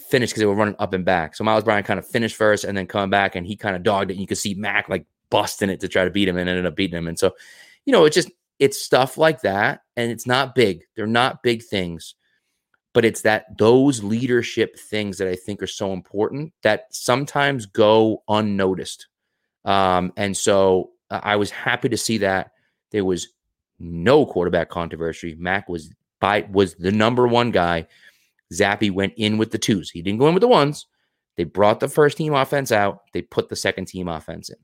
finished 0.00 0.32
because 0.32 0.40
they 0.40 0.46
were 0.46 0.54
running 0.54 0.74
up 0.80 0.92
and 0.94 1.04
back. 1.04 1.36
So 1.36 1.44
Miles 1.44 1.62
Bryant 1.62 1.86
kind 1.86 2.00
of 2.00 2.06
finished 2.06 2.34
first 2.34 2.64
and 2.64 2.76
then 2.76 2.88
come 2.88 3.10
back 3.10 3.36
and 3.36 3.46
he 3.46 3.54
kind 3.54 3.76
of 3.76 3.84
dogged 3.84 4.10
it. 4.10 4.14
And 4.14 4.20
you 4.20 4.26
could 4.26 4.38
see 4.38 4.54
Mac 4.54 4.88
like 4.88 5.06
busting 5.30 5.70
it 5.70 5.78
to 5.80 5.88
try 5.88 6.04
to 6.04 6.10
beat 6.10 6.28
him 6.28 6.36
and 6.36 6.48
ended 6.48 6.66
up 6.66 6.74
beating 6.74 6.98
him. 6.98 7.06
And 7.06 7.18
so, 7.18 7.36
you 7.84 7.92
know, 7.92 8.04
it's 8.04 8.16
just, 8.16 8.30
it's 8.58 8.82
stuff 8.82 9.18
like 9.18 9.42
that. 9.42 9.80
And 9.96 10.10
it's 10.10 10.26
not 10.26 10.54
big. 10.54 10.84
They're 10.96 11.06
not 11.06 11.42
big 11.42 11.62
things 11.62 12.14
but 12.94 13.04
it's 13.04 13.22
that 13.22 13.58
those 13.58 14.02
leadership 14.02 14.78
things 14.78 15.18
that 15.18 15.28
I 15.28 15.34
think 15.34 15.62
are 15.62 15.66
so 15.66 15.92
important 15.92 16.54
that 16.62 16.86
sometimes 16.90 17.66
go 17.66 18.22
unnoticed. 18.28 19.08
Um, 19.64 20.12
and 20.16 20.34
so 20.34 20.92
uh, 21.10 21.20
I 21.22 21.36
was 21.36 21.50
happy 21.50 21.88
to 21.88 21.96
see 21.96 22.18
that 22.18 22.52
there 22.92 23.04
was 23.04 23.28
no 23.80 24.24
quarterback 24.24 24.70
controversy. 24.70 25.34
Mac 25.34 25.68
was 25.68 25.92
by 26.20 26.46
was 26.52 26.76
the 26.76 26.92
number 26.92 27.26
one 27.26 27.50
guy. 27.50 27.86
Zappe 28.52 28.92
went 28.92 29.14
in 29.16 29.38
with 29.38 29.50
the 29.50 29.58
twos. 29.58 29.90
He 29.90 30.00
didn't 30.00 30.20
go 30.20 30.28
in 30.28 30.34
with 30.34 30.42
the 30.42 30.48
ones. 30.48 30.86
They 31.36 31.44
brought 31.44 31.80
the 31.80 31.88
first 31.88 32.16
team 32.16 32.32
offense 32.32 32.70
out. 32.70 33.00
They 33.12 33.22
put 33.22 33.48
the 33.48 33.56
second 33.56 33.86
team 33.86 34.06
offense 34.06 34.50
in. 34.50 34.56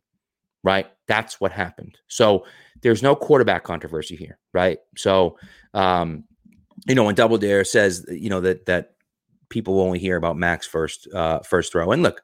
Right. 0.63 0.87
That's 1.09 1.41
what 1.41 1.51
happened. 1.51 1.99
So 2.07 2.45
there's 2.83 3.03
no 3.03 3.15
quarterback 3.15 3.65
controversy 3.65 4.17
here. 4.17 4.39
Right. 4.53 4.79
So 4.97 5.39
um, 5.75 6.25
you 6.87 6.95
know, 6.95 7.05
when 7.05 7.15
Double 7.15 7.39
Dare 7.39 7.65
says, 7.65 8.07
you 8.09 8.31
know, 8.31 8.41
that 8.41 8.67
that 8.67 8.95
people 9.49 9.81
only 9.81 9.99
hear 9.99 10.17
about 10.17 10.37
Mac's 10.37 10.67
first 10.67 11.09
uh 11.15 11.41
first 11.41 11.73
throw. 11.73 11.93
And 11.93 12.03
look, 12.03 12.23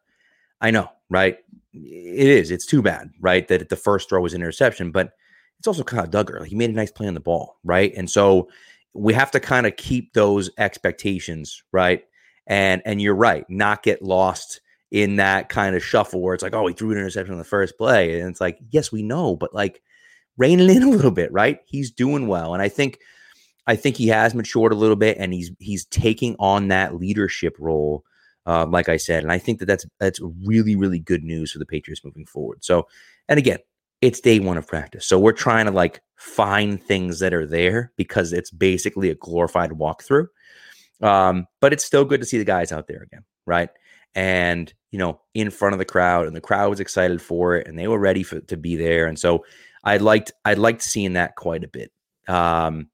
I 0.61 0.71
know, 0.71 0.89
right? 1.11 1.39
It 1.73 2.29
is. 2.29 2.51
It's 2.51 2.67
too 2.67 2.83
bad, 2.83 3.11
right? 3.21 3.47
That 3.49 3.69
the 3.69 3.77
first 3.77 4.09
throw 4.09 4.21
was 4.21 4.35
an 4.35 4.41
interception, 4.41 4.91
but 4.91 5.13
it's 5.59 5.69
also 5.69 5.83
kind 5.85 6.05
of 6.05 6.11
Dugger. 6.11 6.47
He 6.47 6.55
made 6.55 6.71
a 6.71 6.75
nice 6.75 6.91
play 6.91 7.07
on 7.07 7.15
the 7.15 7.21
ball, 7.21 7.59
right? 7.65 7.93
And 7.97 8.11
so 8.11 8.49
we 8.95 9.13
have 9.15 9.31
to 9.33 9.41
kind 9.41 9.67
of 9.67 9.77
keep 9.77 10.13
those 10.15 10.51
expectations, 10.59 11.63
right? 11.73 12.05
And 12.47 12.83
and 12.85 13.01
you're 13.01 13.15
right, 13.15 13.45
not 13.49 13.83
get 13.83 14.03
lost 14.03 14.61
in 14.91 15.17
that 15.17 15.49
kind 15.49 15.75
of 15.75 15.85
shuffle 15.85 16.23
where 16.23 16.35
it's 16.35 16.43
like, 16.43 16.55
oh, 16.55 16.67
he 16.67 16.75
threw 16.75 16.93
an 16.93 16.99
interception 16.99 17.33
on 17.33 17.39
the 17.39 17.45
first 17.45 17.77
play. 17.77 18.21
And 18.21 18.31
it's 18.31 18.41
like, 18.41 18.59
yes, 18.71 18.93
we 18.93 19.03
know, 19.03 19.37
but 19.37 19.53
like 19.53 19.83
rein 20.37 20.61
it 20.61 20.71
in 20.71 20.83
a 20.83 20.91
little 20.91 21.11
bit, 21.11 21.33
right? 21.33 21.61
He's 21.67 21.91
doing 21.91 22.27
well. 22.27 22.55
And 22.55 22.63
I 22.63 22.69
think 22.69 22.99
I 23.67 23.77
think 23.77 23.97
he 23.97 24.09
has 24.09 24.35
matured 24.35 24.73
a 24.73 24.77
little 24.77 24.97
bit 24.97 25.17
and 25.19 25.33
he's 25.33 25.51
he's 25.59 25.87
taking 25.87 26.37
on 26.39 26.69
that 26.69 26.97
leadership 26.97 27.57
role 27.59 28.05
uh, 28.47 28.65
like 28.67 28.89
I 28.89 28.97
said, 28.97 29.25
and 29.25 29.33
I 29.33 29.39
think 29.39 29.59
that 29.59 29.67
that's 29.67 29.85
that's 29.99 30.21
really 30.45 30.77
really 30.77 31.01
good 31.01 31.25
news 31.25 31.51
for 31.51 31.59
the 31.59 31.67
Patriots 31.67 32.05
moving 32.05 32.27
forward. 32.27 32.65
So, 32.65 32.87
and 33.29 33.39
again, 33.39 33.59
it's 34.01 34.21
day 34.21 34.39
one 34.39 34.57
of 34.57 34.69
practice, 34.69 35.05
so 35.05 35.19
we're 35.19 35.33
trying 35.33 35.67
to 35.67 35.73
like 35.73 36.01
find 36.15 36.81
things 36.81 37.19
that 37.19 37.35
are 37.35 37.47
there 37.47 37.93
because 37.97 38.33
it's 38.33 38.51
basically 38.51 39.11
a 39.11 39.17
glorified 39.17 39.71
walkthrough. 39.71 40.29
Um, 41.03 41.47
but 41.61 41.73
it's 41.73 41.85
still 41.85 42.05
good 42.05 42.21
to 42.21 42.27
see 42.27 42.39
the 42.39 42.45
guys 42.45 42.73
out 42.73 42.87
there 42.87 43.03
again, 43.03 43.25
right? 43.47 43.69
And 44.15 44.73
you 44.93 44.99
know, 44.99 45.21
in 45.35 45.51
front 45.51 45.75
of 45.75 45.81
the 45.81 45.85
crowd, 45.85 46.27
and 46.27 46.37
the 46.37 46.41
crowd 46.41 46.71
was 46.71 46.81
excited 46.81 47.21
for 47.21 47.57
it, 47.57 47.67
and 47.67 47.77
they 47.77 47.89
were 47.89 47.99
ready 47.99 48.23
for 48.23 48.41
to 48.41 48.57
be 48.57 48.77
there. 48.77 49.07
And 49.07 49.19
so, 49.19 49.45
I 49.87 49.99
liked 49.99 50.33
I 50.45 50.55
liked 50.55 50.83
seeing 50.83 51.15
that 51.15 51.37
quite 51.37 51.65
a 51.65 51.69
bit. 51.69 51.93
Um, 52.29 52.89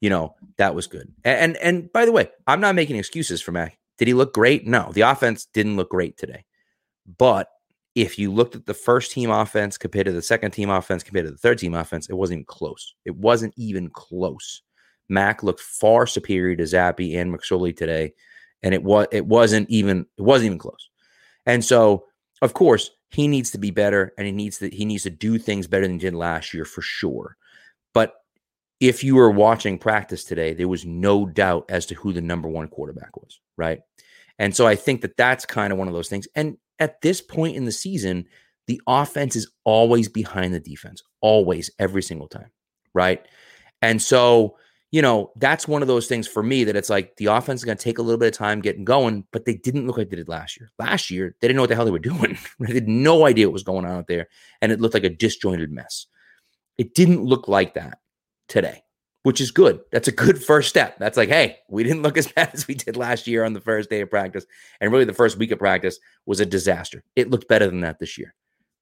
you 0.00 0.10
know, 0.10 0.34
that 0.58 0.74
was 0.74 0.86
good. 0.86 1.10
And, 1.24 1.56
and 1.56 1.56
and 1.56 1.92
by 1.92 2.04
the 2.04 2.12
way, 2.12 2.28
I'm 2.46 2.60
not 2.60 2.74
making 2.74 2.96
excuses 2.96 3.40
for 3.40 3.50
Mac. 3.50 3.78
Did 3.96 4.08
he 4.08 4.14
look 4.14 4.34
great? 4.34 4.66
No, 4.66 4.92
the 4.92 5.00
offense 5.00 5.46
didn't 5.46 5.76
look 5.76 5.90
great 5.90 6.18
today. 6.18 6.44
But 7.18 7.48
if 7.94 8.18
you 8.18 8.30
looked 8.30 8.54
at 8.54 8.66
the 8.66 8.74
first 8.74 9.12
team 9.12 9.30
offense 9.30 9.78
compared 9.78 10.06
to 10.06 10.12
the 10.12 10.20
second 10.20 10.50
team 10.50 10.68
offense 10.68 11.02
compared 11.02 11.26
to 11.26 11.32
the 11.32 11.38
third 11.38 11.58
team 11.58 11.74
offense, 11.74 12.08
it 12.10 12.14
wasn't 12.14 12.38
even 12.38 12.44
close. 12.44 12.94
It 13.06 13.16
wasn't 13.16 13.54
even 13.56 13.88
close. 13.88 14.62
Mac 15.08 15.42
looked 15.42 15.60
far 15.60 16.06
superior 16.06 16.56
to 16.56 16.64
Zappe 16.64 17.16
and 17.16 17.32
McSorley 17.32 17.74
today, 17.74 18.12
and 18.62 18.74
it 18.74 18.82
was 18.82 19.06
it 19.12 19.26
wasn't 19.26 19.70
even 19.70 20.04
it 20.18 20.22
wasn't 20.22 20.46
even 20.46 20.58
close. 20.58 20.90
And 21.46 21.64
so, 21.64 22.04
of 22.42 22.52
course, 22.52 22.90
he 23.14 23.28
needs 23.28 23.50
to 23.52 23.58
be 23.58 23.70
better, 23.70 24.12
and 24.18 24.26
he 24.26 24.32
needs 24.32 24.58
to 24.58 24.68
he 24.68 24.84
needs 24.84 25.04
to 25.04 25.10
do 25.10 25.38
things 25.38 25.66
better 25.66 25.86
than 25.86 25.94
he 25.94 25.98
did 25.98 26.14
last 26.14 26.52
year 26.52 26.64
for 26.64 26.82
sure. 26.82 27.36
But 27.92 28.14
if 28.80 29.04
you 29.04 29.14
were 29.14 29.30
watching 29.30 29.78
practice 29.78 30.24
today, 30.24 30.52
there 30.52 30.68
was 30.68 30.84
no 30.84 31.24
doubt 31.24 31.66
as 31.68 31.86
to 31.86 31.94
who 31.94 32.12
the 32.12 32.20
number 32.20 32.48
one 32.48 32.68
quarterback 32.68 33.16
was, 33.16 33.40
right? 33.56 33.80
And 34.38 34.54
so 34.54 34.66
I 34.66 34.74
think 34.74 35.02
that 35.02 35.16
that's 35.16 35.46
kind 35.46 35.72
of 35.72 35.78
one 35.78 35.86
of 35.86 35.94
those 35.94 36.08
things. 36.08 36.26
And 36.34 36.58
at 36.80 37.00
this 37.02 37.20
point 37.20 37.56
in 37.56 37.64
the 37.64 37.72
season, 37.72 38.26
the 38.66 38.80
offense 38.86 39.36
is 39.36 39.50
always 39.64 40.08
behind 40.08 40.52
the 40.52 40.60
defense, 40.60 41.02
always, 41.20 41.70
every 41.78 42.02
single 42.02 42.26
time, 42.26 42.50
right? 42.94 43.24
And 43.80 44.02
so 44.02 44.56
you 44.94 45.02
know, 45.02 45.32
that's 45.34 45.66
one 45.66 45.82
of 45.82 45.88
those 45.88 46.06
things 46.06 46.28
for 46.28 46.40
me 46.40 46.62
that 46.62 46.76
it's 46.76 46.88
like 46.88 47.16
the 47.16 47.26
offense 47.26 47.62
is 47.62 47.64
going 47.64 47.76
to 47.76 47.82
take 47.82 47.98
a 47.98 48.02
little 48.02 48.16
bit 48.16 48.28
of 48.28 48.38
time 48.38 48.60
getting 48.60 48.84
going, 48.84 49.24
but 49.32 49.44
they 49.44 49.54
didn't 49.54 49.88
look 49.88 49.98
like 49.98 50.08
they 50.08 50.14
did 50.14 50.28
last 50.28 50.56
year. 50.56 50.70
Last 50.78 51.10
year, 51.10 51.34
they 51.40 51.48
didn't 51.48 51.56
know 51.56 51.64
what 51.64 51.68
the 51.68 51.74
hell 51.74 51.84
they 51.84 51.90
were 51.90 51.98
doing. 51.98 52.38
they 52.60 52.74
had 52.74 52.86
no 52.86 53.26
idea 53.26 53.48
what 53.48 53.54
was 53.54 53.64
going 53.64 53.84
on 53.84 53.90
out 53.90 54.06
there, 54.06 54.28
and 54.62 54.70
it 54.70 54.80
looked 54.80 54.94
like 54.94 55.02
a 55.02 55.10
disjointed 55.10 55.72
mess. 55.72 56.06
It 56.78 56.94
didn't 56.94 57.24
look 57.24 57.48
like 57.48 57.74
that 57.74 57.98
today, 58.46 58.84
which 59.24 59.40
is 59.40 59.50
good. 59.50 59.80
That's 59.90 60.06
a 60.06 60.12
good 60.12 60.40
first 60.40 60.68
step. 60.68 60.96
That's 61.00 61.16
like, 61.16 61.28
hey, 61.28 61.58
we 61.68 61.82
didn't 61.82 62.02
look 62.02 62.16
as 62.16 62.28
bad 62.36 62.50
as 62.54 62.68
we 62.68 62.76
did 62.76 62.96
last 62.96 63.26
year 63.26 63.42
on 63.42 63.52
the 63.52 63.60
first 63.60 63.90
day 63.90 64.00
of 64.00 64.10
practice. 64.10 64.46
And 64.80 64.92
really, 64.92 65.06
the 65.06 65.12
first 65.12 65.38
week 65.38 65.50
of 65.50 65.58
practice 65.58 65.98
was 66.24 66.38
a 66.38 66.46
disaster. 66.46 67.02
It 67.16 67.30
looked 67.30 67.48
better 67.48 67.66
than 67.66 67.80
that 67.80 67.98
this 67.98 68.16
year, 68.16 68.32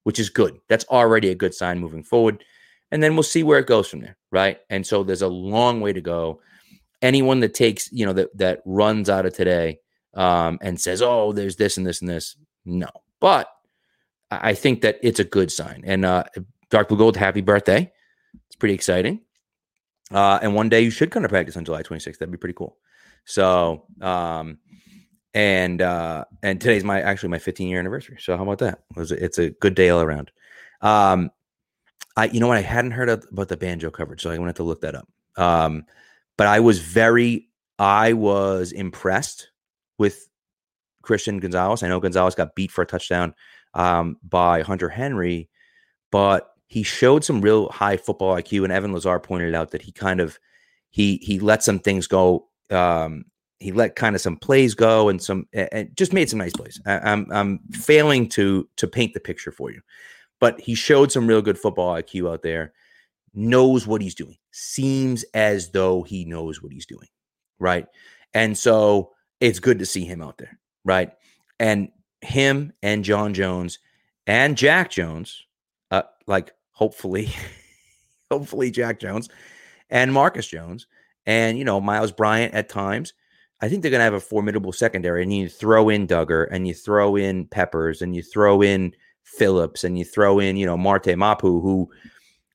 which 0.02 0.18
is 0.18 0.28
good. 0.28 0.58
That's 0.68 0.84
already 0.90 1.30
a 1.30 1.34
good 1.34 1.54
sign 1.54 1.78
moving 1.78 2.04
forward 2.04 2.44
and 2.92 3.02
then 3.02 3.16
we'll 3.16 3.22
see 3.22 3.42
where 3.42 3.58
it 3.58 3.66
goes 3.66 3.88
from 3.88 4.00
there, 4.00 4.16
right? 4.30 4.58
And 4.70 4.86
so 4.86 5.02
there's 5.02 5.22
a 5.22 5.28
long 5.28 5.80
way 5.80 5.94
to 5.94 6.00
go. 6.00 6.40
Anyone 7.00 7.40
that 7.40 7.54
takes, 7.54 7.90
you 7.90 8.06
know, 8.06 8.12
that 8.12 8.36
that 8.36 8.62
runs 8.64 9.08
out 9.08 9.26
of 9.26 9.34
today 9.34 9.80
um, 10.14 10.58
and 10.62 10.80
says, 10.80 11.02
"Oh, 11.02 11.32
there's 11.32 11.56
this 11.56 11.78
and 11.78 11.86
this 11.86 12.00
and 12.02 12.08
this," 12.08 12.36
no. 12.64 12.88
But 13.18 13.48
I 14.30 14.54
think 14.54 14.82
that 14.82 14.98
it's 15.02 15.18
a 15.18 15.24
good 15.24 15.50
sign. 15.50 15.82
And 15.84 16.04
uh, 16.04 16.24
Dark 16.70 16.88
Blue 16.88 16.98
Gold, 16.98 17.16
happy 17.16 17.40
birthday! 17.40 17.90
It's 18.46 18.56
pretty 18.56 18.74
exciting. 18.74 19.22
Uh, 20.12 20.38
and 20.42 20.54
one 20.54 20.68
day 20.68 20.82
you 20.82 20.90
should 20.90 21.10
come 21.10 21.22
to 21.22 21.28
practice 21.28 21.56
on 21.56 21.64
July 21.64 21.82
26th. 21.82 22.18
That'd 22.18 22.30
be 22.30 22.36
pretty 22.36 22.54
cool. 22.54 22.76
So, 23.24 23.86
um, 24.02 24.58
and 25.32 25.80
uh, 25.80 26.26
and 26.42 26.60
today's 26.60 26.84
my 26.84 27.00
actually 27.00 27.30
my 27.30 27.38
15 27.38 27.68
year 27.68 27.78
anniversary. 27.78 28.18
So 28.20 28.36
how 28.36 28.42
about 28.42 28.58
that? 28.58 28.80
It's 28.96 29.38
a 29.38 29.50
good 29.50 29.74
day 29.74 29.88
all 29.88 30.02
around. 30.02 30.30
Um, 30.82 31.30
I, 32.16 32.26
you 32.26 32.40
know 32.40 32.48
what? 32.48 32.58
I 32.58 32.62
hadn't 32.62 32.90
heard 32.92 33.08
about 33.08 33.48
the 33.48 33.56
banjo 33.56 33.90
coverage, 33.90 34.22
so 34.22 34.30
I 34.30 34.38
wanted 34.38 34.56
to 34.56 34.62
look 34.62 34.82
that 34.82 34.94
up. 34.94 35.08
Um, 35.36 35.84
but 36.36 36.46
I 36.46 36.60
was 36.60 36.78
very, 36.78 37.48
I 37.78 38.12
was 38.12 38.72
impressed 38.72 39.50
with 39.98 40.28
Christian 41.02 41.40
Gonzalez. 41.40 41.82
I 41.82 41.88
know 41.88 42.00
Gonzalez 42.00 42.34
got 42.34 42.54
beat 42.54 42.70
for 42.70 42.82
a 42.82 42.86
touchdown 42.86 43.34
um, 43.74 44.16
by 44.28 44.62
Hunter 44.62 44.88
Henry, 44.88 45.48
but 46.10 46.48
he 46.66 46.82
showed 46.82 47.24
some 47.24 47.40
real 47.40 47.68
high 47.70 47.96
football 47.96 48.34
IQ. 48.34 48.64
And 48.64 48.72
Evan 48.72 48.92
Lazar 48.92 49.18
pointed 49.18 49.54
out 49.54 49.70
that 49.72 49.82
he 49.82 49.92
kind 49.92 50.20
of 50.20 50.38
he 50.90 51.16
he 51.22 51.38
let 51.38 51.62
some 51.62 51.78
things 51.78 52.06
go. 52.06 52.48
Um, 52.70 53.24
he 53.58 53.72
let 53.72 53.94
kind 53.94 54.16
of 54.16 54.22
some 54.22 54.36
plays 54.36 54.74
go 54.74 55.08
and 55.08 55.22
some 55.22 55.46
and 55.52 55.90
just 55.96 56.12
made 56.12 56.28
some 56.28 56.38
nice 56.38 56.52
plays. 56.52 56.80
I, 56.86 56.98
I'm 56.98 57.26
I'm 57.30 57.60
failing 57.72 58.28
to 58.30 58.68
to 58.76 58.86
paint 58.86 59.14
the 59.14 59.20
picture 59.20 59.52
for 59.52 59.70
you 59.70 59.80
but 60.42 60.60
he 60.60 60.74
showed 60.74 61.12
some 61.12 61.28
real 61.28 61.40
good 61.40 61.56
football 61.56 61.94
IQ 61.94 62.28
out 62.28 62.42
there. 62.42 62.72
Knows 63.32 63.86
what 63.86 64.02
he's 64.02 64.16
doing. 64.16 64.36
Seems 64.50 65.22
as 65.34 65.70
though 65.70 66.02
he 66.02 66.24
knows 66.24 66.60
what 66.60 66.72
he's 66.72 66.84
doing. 66.84 67.06
Right. 67.60 67.86
And 68.34 68.58
so 68.58 69.12
it's 69.38 69.60
good 69.60 69.78
to 69.78 69.86
see 69.86 70.04
him 70.04 70.20
out 70.20 70.38
there. 70.38 70.58
Right. 70.84 71.12
And 71.60 71.92
him 72.22 72.72
and 72.82 73.04
John 73.04 73.34
Jones 73.34 73.78
and 74.26 74.56
Jack 74.56 74.90
Jones, 74.90 75.46
uh, 75.92 76.02
like 76.26 76.52
hopefully, 76.72 77.32
hopefully 78.28 78.72
Jack 78.72 78.98
Jones 78.98 79.28
and 79.90 80.12
Marcus 80.12 80.48
Jones 80.48 80.88
and, 81.24 81.56
you 81.56 81.64
know, 81.64 81.80
Miles 81.80 82.10
Bryant 82.10 82.52
at 82.52 82.68
times. 82.68 83.12
I 83.60 83.68
think 83.68 83.82
they're 83.82 83.92
going 83.92 84.00
to 84.00 84.04
have 84.04 84.14
a 84.14 84.18
formidable 84.18 84.72
secondary. 84.72 85.22
And 85.22 85.32
you 85.32 85.48
throw 85.48 85.88
in 85.88 86.08
Dugger 86.08 86.48
and 86.50 86.66
you 86.66 86.74
throw 86.74 87.14
in 87.14 87.46
Peppers 87.46 88.02
and 88.02 88.16
you 88.16 88.24
throw 88.24 88.60
in 88.60 88.92
Phillips 89.24 89.84
and 89.84 89.98
you 89.98 90.04
throw 90.04 90.38
in, 90.38 90.56
you 90.56 90.66
know, 90.66 90.76
Marte 90.76 91.16
Mapu, 91.16 91.60
who 91.60 91.90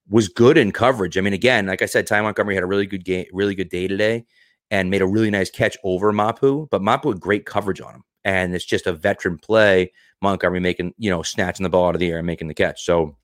was 0.10 0.28
good 0.28 0.58
in 0.58 0.72
coverage. 0.72 1.18
I 1.18 1.22
mean, 1.22 1.34
again, 1.34 1.66
like 1.66 1.82
I 1.82 1.86
said, 1.86 2.08
Ty 2.08 2.22
Montgomery 2.22 2.56
had 2.56 2.64
a 2.64 2.68
really 2.68 2.86
good 2.86 3.04
game, 3.04 3.26
really 3.34 3.56
good 3.56 3.70
day 3.70 3.88
today 3.88 4.26
and 4.72 4.90
made 4.90 5.02
a 5.02 5.08
really 5.08 5.32
nice 5.32 5.50
catch 5.50 5.78
over 5.84 6.12
Mapu, 6.12 6.68
but 6.72 6.82
Mapu 6.82 7.10
had 7.10 7.20
great 7.20 7.46
coverage 7.46 7.82
on 7.82 7.96
him. 7.96 8.04
And 8.26 8.54
it's 8.54 8.66
just 8.66 8.88
a 8.88 8.94
veteran 8.94 9.38
play. 9.38 9.94
Montgomery 10.22 10.60
making, 10.60 10.94
you 10.98 11.10
know, 11.10 11.24
snatching 11.24 11.64
the 11.64 11.70
ball 11.70 11.90
out 11.90 11.96
of 11.96 12.00
the 12.00 12.10
air 12.10 12.18
and 12.18 12.28
making 12.28 12.48
the 12.48 12.54
catch. 12.54 12.84
So, 12.84 13.16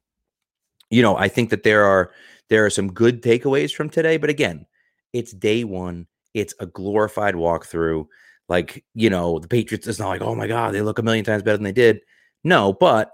you 0.89 1.01
know, 1.01 1.17
I 1.17 1.27
think 1.27 1.49
that 1.49 1.63
there 1.63 1.83
are 1.83 2.11
there 2.49 2.65
are 2.65 2.69
some 2.69 2.93
good 2.93 3.21
takeaways 3.21 3.73
from 3.73 3.89
today. 3.89 4.17
But 4.17 4.29
again, 4.29 4.65
it's 5.11 5.33
day 5.33 5.63
one. 5.63 6.07
It's 6.33 6.53
a 6.59 6.65
glorified 6.65 7.35
walkthrough. 7.35 8.07
Like, 8.47 8.85
you 8.93 9.09
know, 9.09 9.39
the 9.39 9.47
Patriots 9.47 9.87
is 9.87 9.99
not 9.99 10.09
like, 10.09 10.21
oh 10.21 10.35
my 10.35 10.47
God, 10.47 10.73
they 10.73 10.81
look 10.81 10.99
a 10.99 11.03
million 11.03 11.25
times 11.25 11.43
better 11.43 11.57
than 11.57 11.63
they 11.63 11.71
did. 11.71 12.01
No, 12.43 12.73
but 12.73 13.11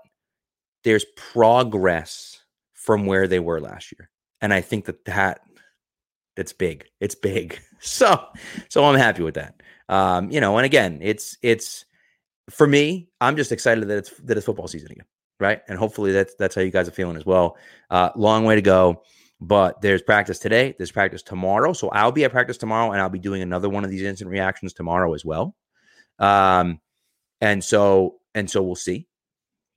there's 0.84 1.06
progress 1.16 2.40
from 2.74 3.06
where 3.06 3.28
they 3.28 3.40
were 3.40 3.60
last 3.60 3.92
year. 3.92 4.10
And 4.42 4.54
I 4.54 4.62
think 4.62 4.86
that 4.86 5.06
that 5.06 5.42
that's 6.36 6.54
big. 6.54 6.86
It's 7.00 7.16
big. 7.16 7.60
So 7.82 8.22
so 8.68 8.84
I'm 8.84 8.98
happy 8.98 9.24
with 9.24 9.36
that. 9.36 9.64
Um, 9.88 10.30
you 10.32 10.42
know, 10.42 10.58
and 10.58 10.66
again, 10.66 11.00
it's 11.02 11.38
it's 11.42 11.86
for 12.50 12.68
me, 12.68 13.08
I'm 13.22 13.38
just 13.38 13.54
excited 13.54 13.88
that 13.88 13.98
it's 14.00 14.10
that 14.26 14.36
it's 14.36 14.46
football 14.46 14.68
season 14.68 14.92
again, 14.92 15.06
right? 15.40 15.62
And 15.70 15.80
hopefully 15.80 16.12
that's 16.12 16.36
that's 16.36 16.56
how 16.56 16.62
you 16.62 16.72
guys 16.72 16.90
are 16.90 16.92
feeling 16.92 17.16
as 17.16 17.26
well. 17.26 17.56
Uh, 17.90 18.10
long 18.18 18.44
way 18.44 18.56
to 18.56 18.62
go, 18.62 19.04
but 19.40 19.80
there's 19.82 20.02
practice 20.02 20.40
today. 20.40 20.76
There's 20.78 20.92
practice 20.92 21.24
tomorrow. 21.24 21.72
So 21.72 21.88
I'll 21.88 22.12
be 22.12 22.26
at 22.26 22.32
practice 22.32 22.58
tomorrow, 22.58 22.92
and 22.92 23.02
I'll 23.02 23.08
be 23.08 23.18
doing 23.18 23.42
another 23.42 23.70
one 23.70 23.86
of 23.86 23.90
these 23.90 24.04
instant 24.04 24.30
reactions 24.30 24.74
tomorrow 24.74 25.14
as 25.14 25.24
well. 25.24 25.56
Um, 26.20 26.82
and 27.40 27.64
so 27.64 28.16
and 28.36 28.50
so 28.50 28.62
we'll 28.62 28.76
see, 28.76 29.08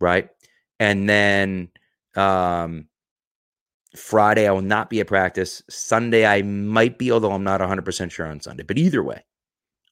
right? 0.00 0.28
And 0.82 1.08
then 1.08 1.68
um, 2.16 2.88
Friday, 3.94 4.48
I 4.48 4.50
will 4.50 4.62
not 4.62 4.90
be 4.90 4.98
at 4.98 5.06
practice. 5.06 5.62
Sunday, 5.70 6.26
I 6.26 6.42
might 6.42 6.98
be, 6.98 7.12
although 7.12 7.30
I'm 7.30 7.44
not 7.44 7.60
100% 7.60 8.10
sure 8.10 8.26
on 8.26 8.40
Sunday. 8.40 8.64
But 8.64 8.78
either 8.78 9.00
way, 9.00 9.24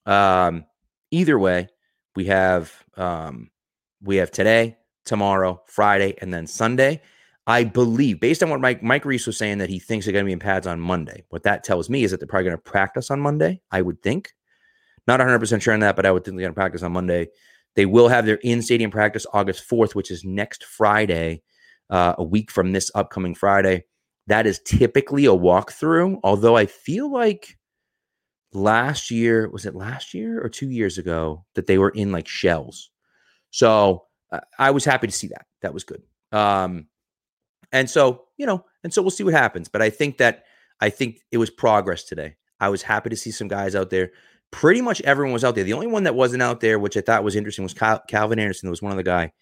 um, 0.04 0.64
either 1.12 1.38
way, 1.38 1.68
we 2.16 2.24
have 2.24 2.72
um, 2.96 3.50
we 4.02 4.16
have 4.16 4.32
today, 4.32 4.78
tomorrow, 5.04 5.62
Friday, 5.68 6.16
and 6.20 6.34
then 6.34 6.48
Sunday. 6.48 7.00
I 7.46 7.62
believe, 7.62 8.18
based 8.18 8.42
on 8.42 8.50
what 8.50 8.60
Mike 8.60 8.82
Mike 8.82 9.04
Reiss 9.04 9.28
was 9.28 9.36
saying, 9.36 9.58
that 9.58 9.70
he 9.70 9.78
thinks 9.78 10.06
they're 10.06 10.12
going 10.12 10.24
to 10.24 10.28
be 10.28 10.32
in 10.32 10.40
pads 10.40 10.66
on 10.66 10.80
Monday. 10.80 11.22
What 11.28 11.44
that 11.44 11.62
tells 11.62 11.88
me 11.88 12.02
is 12.02 12.10
that 12.10 12.18
they're 12.18 12.26
probably 12.26 12.46
going 12.46 12.56
to 12.56 12.62
practice 12.62 13.12
on 13.12 13.20
Monday. 13.20 13.60
I 13.70 13.80
would 13.80 14.02
think, 14.02 14.32
not 15.06 15.20
100 15.20 15.38
percent 15.38 15.62
sure 15.62 15.72
on 15.72 15.80
that, 15.80 15.94
but 15.94 16.04
I 16.04 16.10
would 16.10 16.24
think 16.24 16.36
they're 16.36 16.46
going 16.46 16.54
to 16.54 16.60
practice 16.60 16.82
on 16.82 16.90
Monday. 16.90 17.28
They 17.76 17.86
will 17.86 18.08
have 18.08 18.26
their 18.26 18.36
in 18.36 18.62
stadium 18.62 18.90
practice 18.90 19.26
August 19.32 19.68
4th, 19.68 19.94
which 19.94 20.10
is 20.10 20.24
next 20.24 20.64
Friday, 20.64 21.42
uh, 21.88 22.14
a 22.18 22.24
week 22.24 22.50
from 22.50 22.72
this 22.72 22.90
upcoming 22.94 23.34
Friday. 23.34 23.84
That 24.26 24.46
is 24.46 24.60
typically 24.64 25.26
a 25.26 25.30
walkthrough, 25.30 26.20
although 26.22 26.56
I 26.56 26.66
feel 26.66 27.10
like 27.12 27.58
last 28.52 29.10
year, 29.10 29.48
was 29.48 29.66
it 29.66 29.74
last 29.74 30.14
year 30.14 30.44
or 30.44 30.48
two 30.48 30.70
years 30.70 30.98
ago, 30.98 31.44
that 31.54 31.66
they 31.66 31.78
were 31.78 31.90
in 31.90 32.12
like 32.12 32.28
shells. 32.28 32.90
So 33.50 34.04
uh, 34.32 34.40
I 34.58 34.70
was 34.70 34.84
happy 34.84 35.06
to 35.06 35.12
see 35.12 35.28
that. 35.28 35.46
That 35.62 35.74
was 35.74 35.84
good. 35.84 36.02
Um, 36.32 36.86
and 37.72 37.88
so, 37.88 38.24
you 38.36 38.46
know, 38.46 38.64
and 38.82 38.92
so 38.92 39.02
we'll 39.02 39.10
see 39.10 39.24
what 39.24 39.34
happens. 39.34 39.68
But 39.68 39.82
I 39.82 39.90
think 39.90 40.18
that 40.18 40.44
I 40.80 40.90
think 40.90 41.20
it 41.30 41.38
was 41.38 41.50
progress 41.50 42.04
today. 42.04 42.36
I 42.58 42.68
was 42.68 42.82
happy 42.82 43.10
to 43.10 43.16
see 43.16 43.30
some 43.30 43.48
guys 43.48 43.74
out 43.74 43.90
there 43.90 44.12
pretty 44.50 44.80
much 44.80 45.00
everyone 45.02 45.32
was 45.32 45.44
out 45.44 45.54
there. 45.54 45.64
The 45.64 45.72
only 45.72 45.86
one 45.86 46.04
that 46.04 46.14
wasn't 46.14 46.42
out 46.42 46.60
there, 46.60 46.78
which 46.78 46.96
I 46.96 47.00
thought 47.00 47.24
was 47.24 47.36
interesting, 47.36 47.62
was 47.62 47.74
Cal- 47.74 48.02
Calvin 48.08 48.38
Anderson. 48.38 48.66
There 48.66 48.72
was 48.72 48.82
one 48.82 48.92
other 48.92 49.02
guy 49.02 49.32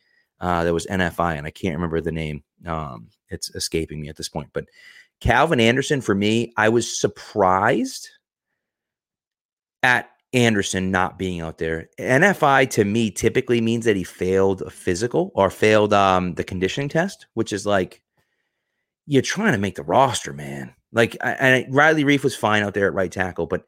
uh, 0.41 0.65
that 0.65 0.75
was 0.75 0.87
NFI, 0.87 1.37
and 1.37 1.47
I 1.47 1.51
can't 1.51 1.75
remember 1.75 2.01
the 2.01 2.13
name. 2.13 2.43
Um, 2.67 3.09
it's 3.29 3.55
escaping 3.55 4.01
me 4.01 4.09
at 4.09 4.17
this 4.17 4.29
point. 4.29 4.49
But 4.53 4.67
Calvin 5.21 5.61
Anderson, 5.61 6.01
for 6.01 6.15
me, 6.15 6.53
I 6.57 6.69
was 6.69 6.99
surprised 6.99 8.09
at 9.83 10.11
Anderson 10.33 10.91
not 10.91 11.19
being 11.19 11.41
out 11.41 11.59
there. 11.59 11.89
NFI 11.99 12.69
to 12.71 12.85
me 12.85 13.11
typically 13.11 13.61
means 13.61 13.85
that 13.85 13.97
he 13.97 14.05
failed 14.05 14.63
a 14.63 14.71
physical 14.71 15.33
or 15.35 15.51
failed 15.51 15.93
um, 15.93 16.35
the 16.35 16.45
conditioning 16.45 16.89
test, 16.89 17.27
which 17.35 17.53
is 17.53 17.65
like 17.65 18.03
you're 19.07 19.23
trying 19.23 19.53
to 19.53 19.59
make 19.59 19.77
the 19.77 19.83
roster, 19.83 20.33
man. 20.33 20.75
Like, 20.93 21.17
and 21.23 21.75
Riley 21.75 22.05
Reiff 22.05 22.25
was 22.25 22.37
fine 22.37 22.63
out 22.63 22.75
there 22.75 22.87
at 22.87 22.95
right 22.95 23.11
tackle, 23.11 23.47
but 23.47 23.65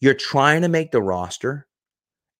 you're 0.00 0.14
trying 0.14 0.62
to 0.62 0.68
make 0.68 0.90
the 0.90 1.02
roster 1.02 1.66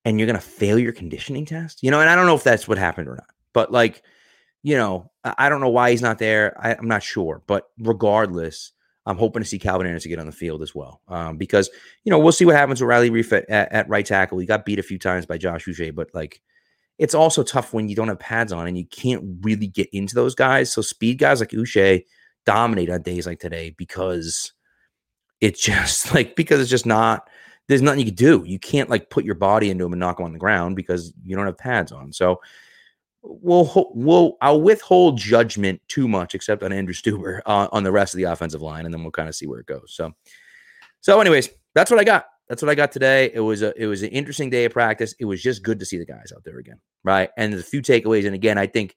and 0.04 0.18
you're 0.18 0.26
going 0.26 0.38
to 0.38 0.46
fail 0.46 0.78
your 0.78 0.92
conditioning 0.92 1.44
test, 1.44 1.82
you 1.82 1.90
know. 1.90 2.00
And 2.00 2.08
I 2.08 2.14
don't 2.14 2.26
know 2.26 2.36
if 2.36 2.44
that's 2.44 2.68
what 2.68 2.78
happened 2.78 3.08
or 3.08 3.16
not, 3.16 3.30
but 3.52 3.72
like, 3.72 4.02
you 4.62 4.76
know, 4.76 5.10
I 5.24 5.48
don't 5.48 5.60
know 5.60 5.68
why 5.68 5.90
he's 5.90 6.02
not 6.02 6.18
there. 6.18 6.56
I, 6.60 6.72
am 6.72 6.88
not 6.88 7.02
sure, 7.02 7.42
but 7.46 7.68
regardless, 7.78 8.72
I'm 9.06 9.16
hoping 9.16 9.42
to 9.42 9.48
see 9.48 9.58
Calvin 9.58 9.86
Anderson 9.86 10.10
get 10.10 10.18
on 10.18 10.26
the 10.26 10.32
field 10.32 10.62
as 10.62 10.74
well, 10.74 11.00
um, 11.08 11.36
because 11.36 11.70
you 12.04 12.10
know 12.10 12.18
we'll 12.18 12.32
see 12.32 12.44
what 12.44 12.56
happens 12.56 12.80
with 12.80 12.88
Riley 12.88 13.10
Reiff 13.10 13.32
at, 13.32 13.48
at, 13.48 13.72
at, 13.72 13.88
right 13.88 14.04
tackle. 14.04 14.38
He 14.38 14.46
got 14.46 14.64
beat 14.64 14.78
a 14.78 14.84
few 14.84 14.98
times 14.98 15.26
by 15.26 15.38
Josh 15.38 15.64
Uche, 15.66 15.94
but 15.94 16.08
like 16.12 16.40
it's 16.98 17.14
also 17.14 17.42
tough 17.42 17.72
when 17.72 17.88
you 17.88 17.94
don't 17.94 18.08
have 18.08 18.18
pads 18.18 18.52
on 18.52 18.66
and 18.66 18.76
you 18.76 18.86
can't 18.86 19.22
really 19.42 19.66
get 19.66 19.88
into 19.92 20.14
those 20.14 20.34
guys. 20.34 20.72
So 20.72 20.82
speed 20.82 21.18
guys 21.18 21.40
like 21.40 21.50
Uche 21.50 22.04
dominate 22.46 22.90
on 22.90 23.02
days 23.02 23.26
like 23.26 23.38
today 23.38 23.74
because 23.76 24.52
it's 25.40 25.60
just 25.60 26.14
like 26.14 26.36
because 26.36 26.60
it's 26.60 26.70
just 26.70 26.86
not 26.86 27.28
there's 27.68 27.82
nothing 27.82 28.00
you 28.00 28.06
can 28.06 28.14
do. 28.14 28.44
You 28.46 28.58
can't 28.58 28.88
like 28.88 29.10
put 29.10 29.24
your 29.24 29.34
body 29.34 29.70
into 29.70 29.84
him 29.84 29.92
and 29.92 30.00
knock 30.00 30.20
him 30.20 30.26
on 30.26 30.32
the 30.32 30.38
ground 30.38 30.76
because 30.76 31.12
you 31.24 31.36
don't 31.36 31.46
have 31.46 31.58
pads 31.58 31.92
on. 31.92 32.12
So 32.12 32.40
we'll 33.22 33.90
we'll 33.94 34.36
I'll 34.40 34.60
withhold 34.60 35.18
judgment 35.18 35.80
too 35.88 36.08
much, 36.08 36.34
except 36.34 36.62
on 36.62 36.72
Andrew 36.72 36.94
Stueber 36.94 37.40
uh, 37.46 37.68
on 37.72 37.82
the 37.82 37.92
rest 37.92 38.14
of 38.14 38.18
the 38.18 38.24
offensive 38.24 38.62
line, 38.62 38.84
and 38.84 38.94
then 38.94 39.02
we'll 39.02 39.10
kind 39.10 39.28
of 39.28 39.34
see 39.34 39.46
where 39.46 39.60
it 39.60 39.66
goes. 39.66 39.94
So, 39.94 40.12
so 41.00 41.20
anyways, 41.20 41.50
that's 41.74 41.90
what 41.90 42.00
I 42.00 42.04
got. 42.04 42.26
That's 42.48 42.62
what 42.62 42.70
I 42.70 42.76
got 42.76 42.92
today. 42.92 43.30
It 43.34 43.40
was 43.40 43.62
a 43.62 43.74
it 43.80 43.86
was 43.86 44.02
an 44.02 44.10
interesting 44.10 44.50
day 44.50 44.64
of 44.64 44.72
practice. 44.72 45.14
It 45.18 45.24
was 45.24 45.42
just 45.42 45.62
good 45.62 45.80
to 45.80 45.86
see 45.86 45.98
the 45.98 46.06
guys 46.06 46.32
out 46.34 46.44
there 46.44 46.58
again, 46.58 46.80
right? 47.02 47.30
And 47.36 47.52
there's 47.52 47.62
a 47.62 47.66
few 47.66 47.82
takeaways. 47.82 48.26
And 48.26 48.34
again, 48.34 48.58
I 48.58 48.66
think 48.66 48.94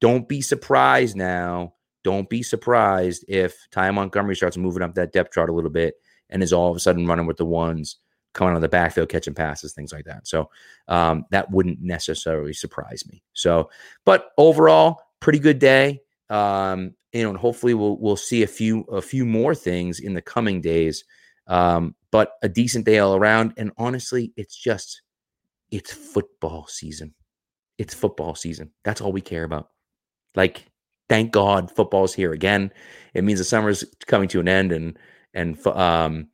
don't 0.00 0.28
be 0.28 0.42
surprised 0.42 1.16
now. 1.16 1.74
Don't 2.04 2.28
be 2.28 2.42
surprised 2.42 3.24
if 3.28 3.56
Ty 3.70 3.92
Montgomery 3.92 4.36
starts 4.36 4.56
moving 4.56 4.82
up 4.82 4.94
that 4.96 5.12
depth 5.12 5.32
chart 5.32 5.48
a 5.48 5.52
little 5.52 5.70
bit 5.70 5.94
and 6.32 6.42
is 6.42 6.52
all 6.52 6.70
of 6.70 6.76
a 6.76 6.80
sudden 6.80 7.06
running 7.06 7.26
with 7.26 7.36
the 7.36 7.44
ones 7.44 7.96
coming 8.34 8.54
on 8.54 8.62
the 8.62 8.68
backfield, 8.68 9.08
catching 9.08 9.34
passes, 9.34 9.72
things 9.72 9.92
like 9.92 10.06
that. 10.06 10.26
So 10.26 10.50
um, 10.88 11.26
that 11.30 11.50
wouldn't 11.50 11.80
necessarily 11.80 12.54
surprise 12.54 13.04
me. 13.06 13.22
So, 13.34 13.70
but 14.04 14.30
overall, 14.38 15.00
pretty 15.20 15.38
good 15.38 15.58
day. 15.58 16.00
Um, 16.30 16.94
you 17.12 17.22
know, 17.22 17.30
and 17.30 17.38
hopefully 17.38 17.74
we'll 17.74 17.98
we'll 17.98 18.16
see 18.16 18.42
a 18.42 18.46
few 18.46 18.82
a 18.84 19.02
few 19.02 19.26
more 19.26 19.54
things 19.54 20.00
in 20.00 20.14
the 20.14 20.22
coming 20.22 20.60
days. 20.60 21.04
Um, 21.46 21.94
but 22.10 22.32
a 22.42 22.48
decent 22.48 22.86
day 22.86 22.98
all 22.98 23.16
around. 23.16 23.52
And 23.56 23.72
honestly, 23.76 24.32
it's 24.36 24.56
just 24.56 25.02
it's 25.70 25.92
football 25.92 26.66
season. 26.68 27.14
It's 27.78 27.94
football 27.94 28.34
season. 28.34 28.70
That's 28.84 29.00
all 29.00 29.12
we 29.12 29.20
care 29.20 29.44
about. 29.44 29.70
Like, 30.34 30.66
thank 31.08 31.32
God 31.32 31.70
football's 31.70 32.14
here 32.14 32.32
again. 32.32 32.72
It 33.12 33.24
means 33.24 33.38
the 33.38 33.44
summer's 33.44 33.84
coming 34.06 34.28
to 34.28 34.40
an 34.40 34.48
end, 34.48 34.72
and 34.72 34.98
and 35.34 35.64
um, 35.66 36.28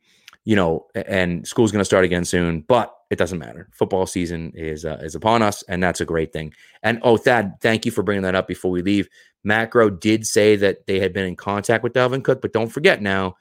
you 0.45 0.55
know, 0.55 0.87
and 0.95 1.47
school's 1.47 1.71
going 1.71 1.81
to 1.81 1.85
start 1.85 2.05
again 2.05 2.25
soon, 2.25 2.61
but 2.61 2.95
it 3.09 3.17
doesn't 3.17 3.39
matter. 3.39 3.69
Football 3.71 4.05
season 4.05 4.51
is 4.55 4.85
uh, 4.85 4.99
is 5.01 5.15
upon 5.15 5.41
us, 5.41 5.63
and 5.63 5.81
that's 5.81 6.01
a 6.01 6.05
great 6.05 6.31
thing. 6.31 6.53
And 6.83 6.99
oh, 7.03 7.17
Thad, 7.17 7.53
thank 7.61 7.85
you 7.85 7.91
for 7.91 8.03
bringing 8.03 8.23
that 8.23 8.35
up 8.35 8.47
before 8.47 8.71
we 8.71 8.81
leave. 8.81 9.09
Macro 9.43 9.89
did 9.89 10.25
say 10.25 10.55
that 10.57 10.85
they 10.85 10.99
had 10.99 11.13
been 11.13 11.25
in 11.25 11.35
contact 11.35 11.83
with 11.83 11.93
Dalvin 11.93 12.23
Cook, 12.23 12.41
but 12.41 12.53
don't 12.53 12.69
forget 12.69 13.01
now, 13.01 13.35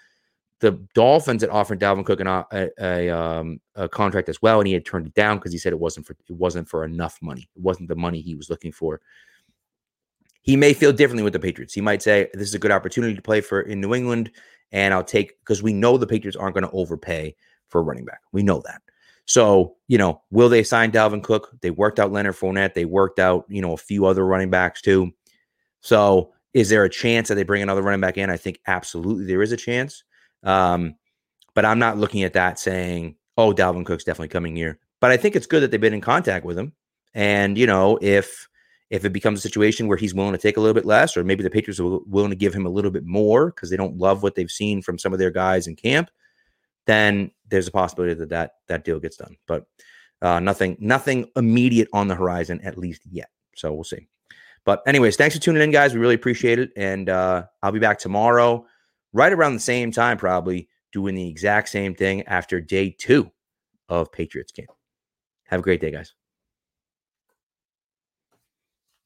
the 0.60 0.72
Dolphins 0.94 1.42
had 1.42 1.50
offered 1.50 1.80
Dalvin 1.80 2.04
Cook 2.04 2.20
an, 2.20 2.26
a, 2.26 2.70
a, 2.80 3.08
um, 3.10 3.60
a 3.74 3.88
contract 3.88 4.28
as 4.28 4.42
well, 4.42 4.60
and 4.60 4.66
he 4.66 4.74
had 4.74 4.84
turned 4.84 5.06
it 5.06 5.14
down 5.14 5.36
because 5.36 5.52
he 5.52 5.58
said 5.58 5.72
it 5.72 5.78
wasn't 5.78 6.06
for 6.06 6.12
it 6.12 6.34
wasn't 6.34 6.68
for 6.68 6.84
enough 6.84 7.18
money. 7.22 7.48
It 7.54 7.62
wasn't 7.62 7.88
the 7.88 7.96
money 7.96 8.20
he 8.20 8.34
was 8.34 8.50
looking 8.50 8.72
for. 8.72 9.00
He 10.48 10.56
may 10.56 10.72
feel 10.72 10.94
differently 10.94 11.22
with 11.22 11.34
the 11.34 11.38
Patriots. 11.38 11.74
He 11.74 11.82
might 11.82 12.00
say 12.00 12.30
this 12.32 12.48
is 12.48 12.54
a 12.54 12.58
good 12.58 12.70
opportunity 12.70 13.14
to 13.14 13.20
play 13.20 13.42
for 13.42 13.60
in 13.60 13.82
New 13.82 13.94
England 13.94 14.30
and 14.72 14.94
I'll 14.94 15.04
take 15.04 15.38
because 15.40 15.62
we 15.62 15.74
know 15.74 15.98
the 15.98 16.06
Patriots 16.06 16.38
aren't 16.38 16.54
going 16.54 16.64
to 16.64 16.70
overpay 16.70 17.36
for 17.68 17.82
a 17.82 17.84
running 17.84 18.06
back. 18.06 18.20
We 18.32 18.42
know 18.42 18.62
that. 18.64 18.80
So, 19.26 19.76
you 19.88 19.98
know, 19.98 20.22
will 20.30 20.48
they 20.48 20.62
sign 20.62 20.90
Dalvin 20.90 21.22
Cook? 21.22 21.50
They 21.60 21.70
worked 21.70 22.00
out 22.00 22.12
Leonard 22.12 22.34
Fournette. 22.34 22.72
They 22.72 22.86
worked 22.86 23.18
out, 23.18 23.44
you 23.50 23.60
know, 23.60 23.74
a 23.74 23.76
few 23.76 24.06
other 24.06 24.24
running 24.24 24.48
backs 24.48 24.80
too. 24.80 25.12
So, 25.82 26.32
is 26.54 26.70
there 26.70 26.84
a 26.84 26.88
chance 26.88 27.28
that 27.28 27.34
they 27.34 27.42
bring 27.42 27.60
another 27.60 27.82
running 27.82 28.00
back 28.00 28.16
in? 28.16 28.30
I 28.30 28.38
think 28.38 28.58
absolutely 28.66 29.26
there 29.26 29.42
is 29.42 29.52
a 29.52 29.56
chance. 29.58 30.02
Um, 30.44 30.94
but 31.52 31.66
I'm 31.66 31.78
not 31.78 31.98
looking 31.98 32.22
at 32.22 32.32
that 32.32 32.58
saying, 32.58 33.16
oh, 33.36 33.52
Dalvin 33.52 33.84
Cook's 33.84 34.04
definitely 34.04 34.28
coming 34.28 34.56
here. 34.56 34.78
But 34.98 35.10
I 35.10 35.18
think 35.18 35.36
it's 35.36 35.46
good 35.46 35.62
that 35.62 35.70
they've 35.70 35.78
been 35.78 35.92
in 35.92 36.00
contact 36.00 36.46
with 36.46 36.58
him. 36.58 36.72
And, 37.12 37.58
you 37.58 37.66
know, 37.66 37.98
if 38.00 38.48
if 38.90 39.04
it 39.04 39.12
becomes 39.12 39.38
a 39.38 39.42
situation 39.42 39.86
where 39.86 39.98
he's 39.98 40.14
willing 40.14 40.32
to 40.32 40.38
take 40.38 40.56
a 40.56 40.60
little 40.60 40.74
bit 40.74 40.86
less, 40.86 41.16
or 41.16 41.24
maybe 41.24 41.42
the 41.42 41.50
Patriots 41.50 41.78
are 41.80 41.98
willing 42.06 42.30
to 42.30 42.36
give 42.36 42.54
him 42.54 42.66
a 42.66 42.70
little 42.70 42.90
bit 42.90 43.04
more 43.04 43.46
because 43.50 43.70
they 43.70 43.76
don't 43.76 43.98
love 43.98 44.22
what 44.22 44.34
they've 44.34 44.50
seen 44.50 44.80
from 44.80 44.98
some 44.98 45.12
of 45.12 45.18
their 45.18 45.30
guys 45.30 45.66
in 45.66 45.76
camp, 45.76 46.10
then 46.86 47.30
there's 47.48 47.68
a 47.68 47.72
possibility 47.72 48.14
that 48.14 48.30
that, 48.30 48.52
that 48.66 48.84
deal 48.84 48.98
gets 48.98 49.16
done. 49.16 49.36
But 49.46 49.66
uh, 50.22 50.40
nothing, 50.40 50.76
nothing 50.80 51.30
immediate 51.36 51.88
on 51.92 52.08
the 52.08 52.14
horizon, 52.14 52.60
at 52.62 52.78
least 52.78 53.02
yet. 53.10 53.28
So 53.54 53.72
we'll 53.72 53.84
see. 53.84 54.08
But 54.64 54.82
anyways, 54.86 55.16
thanks 55.16 55.34
for 55.36 55.40
tuning 55.40 55.62
in, 55.62 55.70
guys. 55.70 55.92
We 55.94 56.00
really 56.00 56.14
appreciate 56.14 56.58
it, 56.58 56.70
and 56.76 57.08
uh, 57.08 57.44
I'll 57.62 57.72
be 57.72 57.78
back 57.78 57.98
tomorrow, 57.98 58.66
right 59.12 59.32
around 59.32 59.54
the 59.54 59.60
same 59.60 59.92
time, 59.92 60.18
probably 60.18 60.68
doing 60.92 61.14
the 61.14 61.28
exact 61.28 61.68
same 61.68 61.94
thing 61.94 62.22
after 62.22 62.60
day 62.60 62.90
two 62.90 63.30
of 63.88 64.12
Patriots 64.12 64.52
camp. 64.52 64.70
Have 65.44 65.60
a 65.60 65.62
great 65.62 65.80
day, 65.80 65.90
guys. 65.90 66.14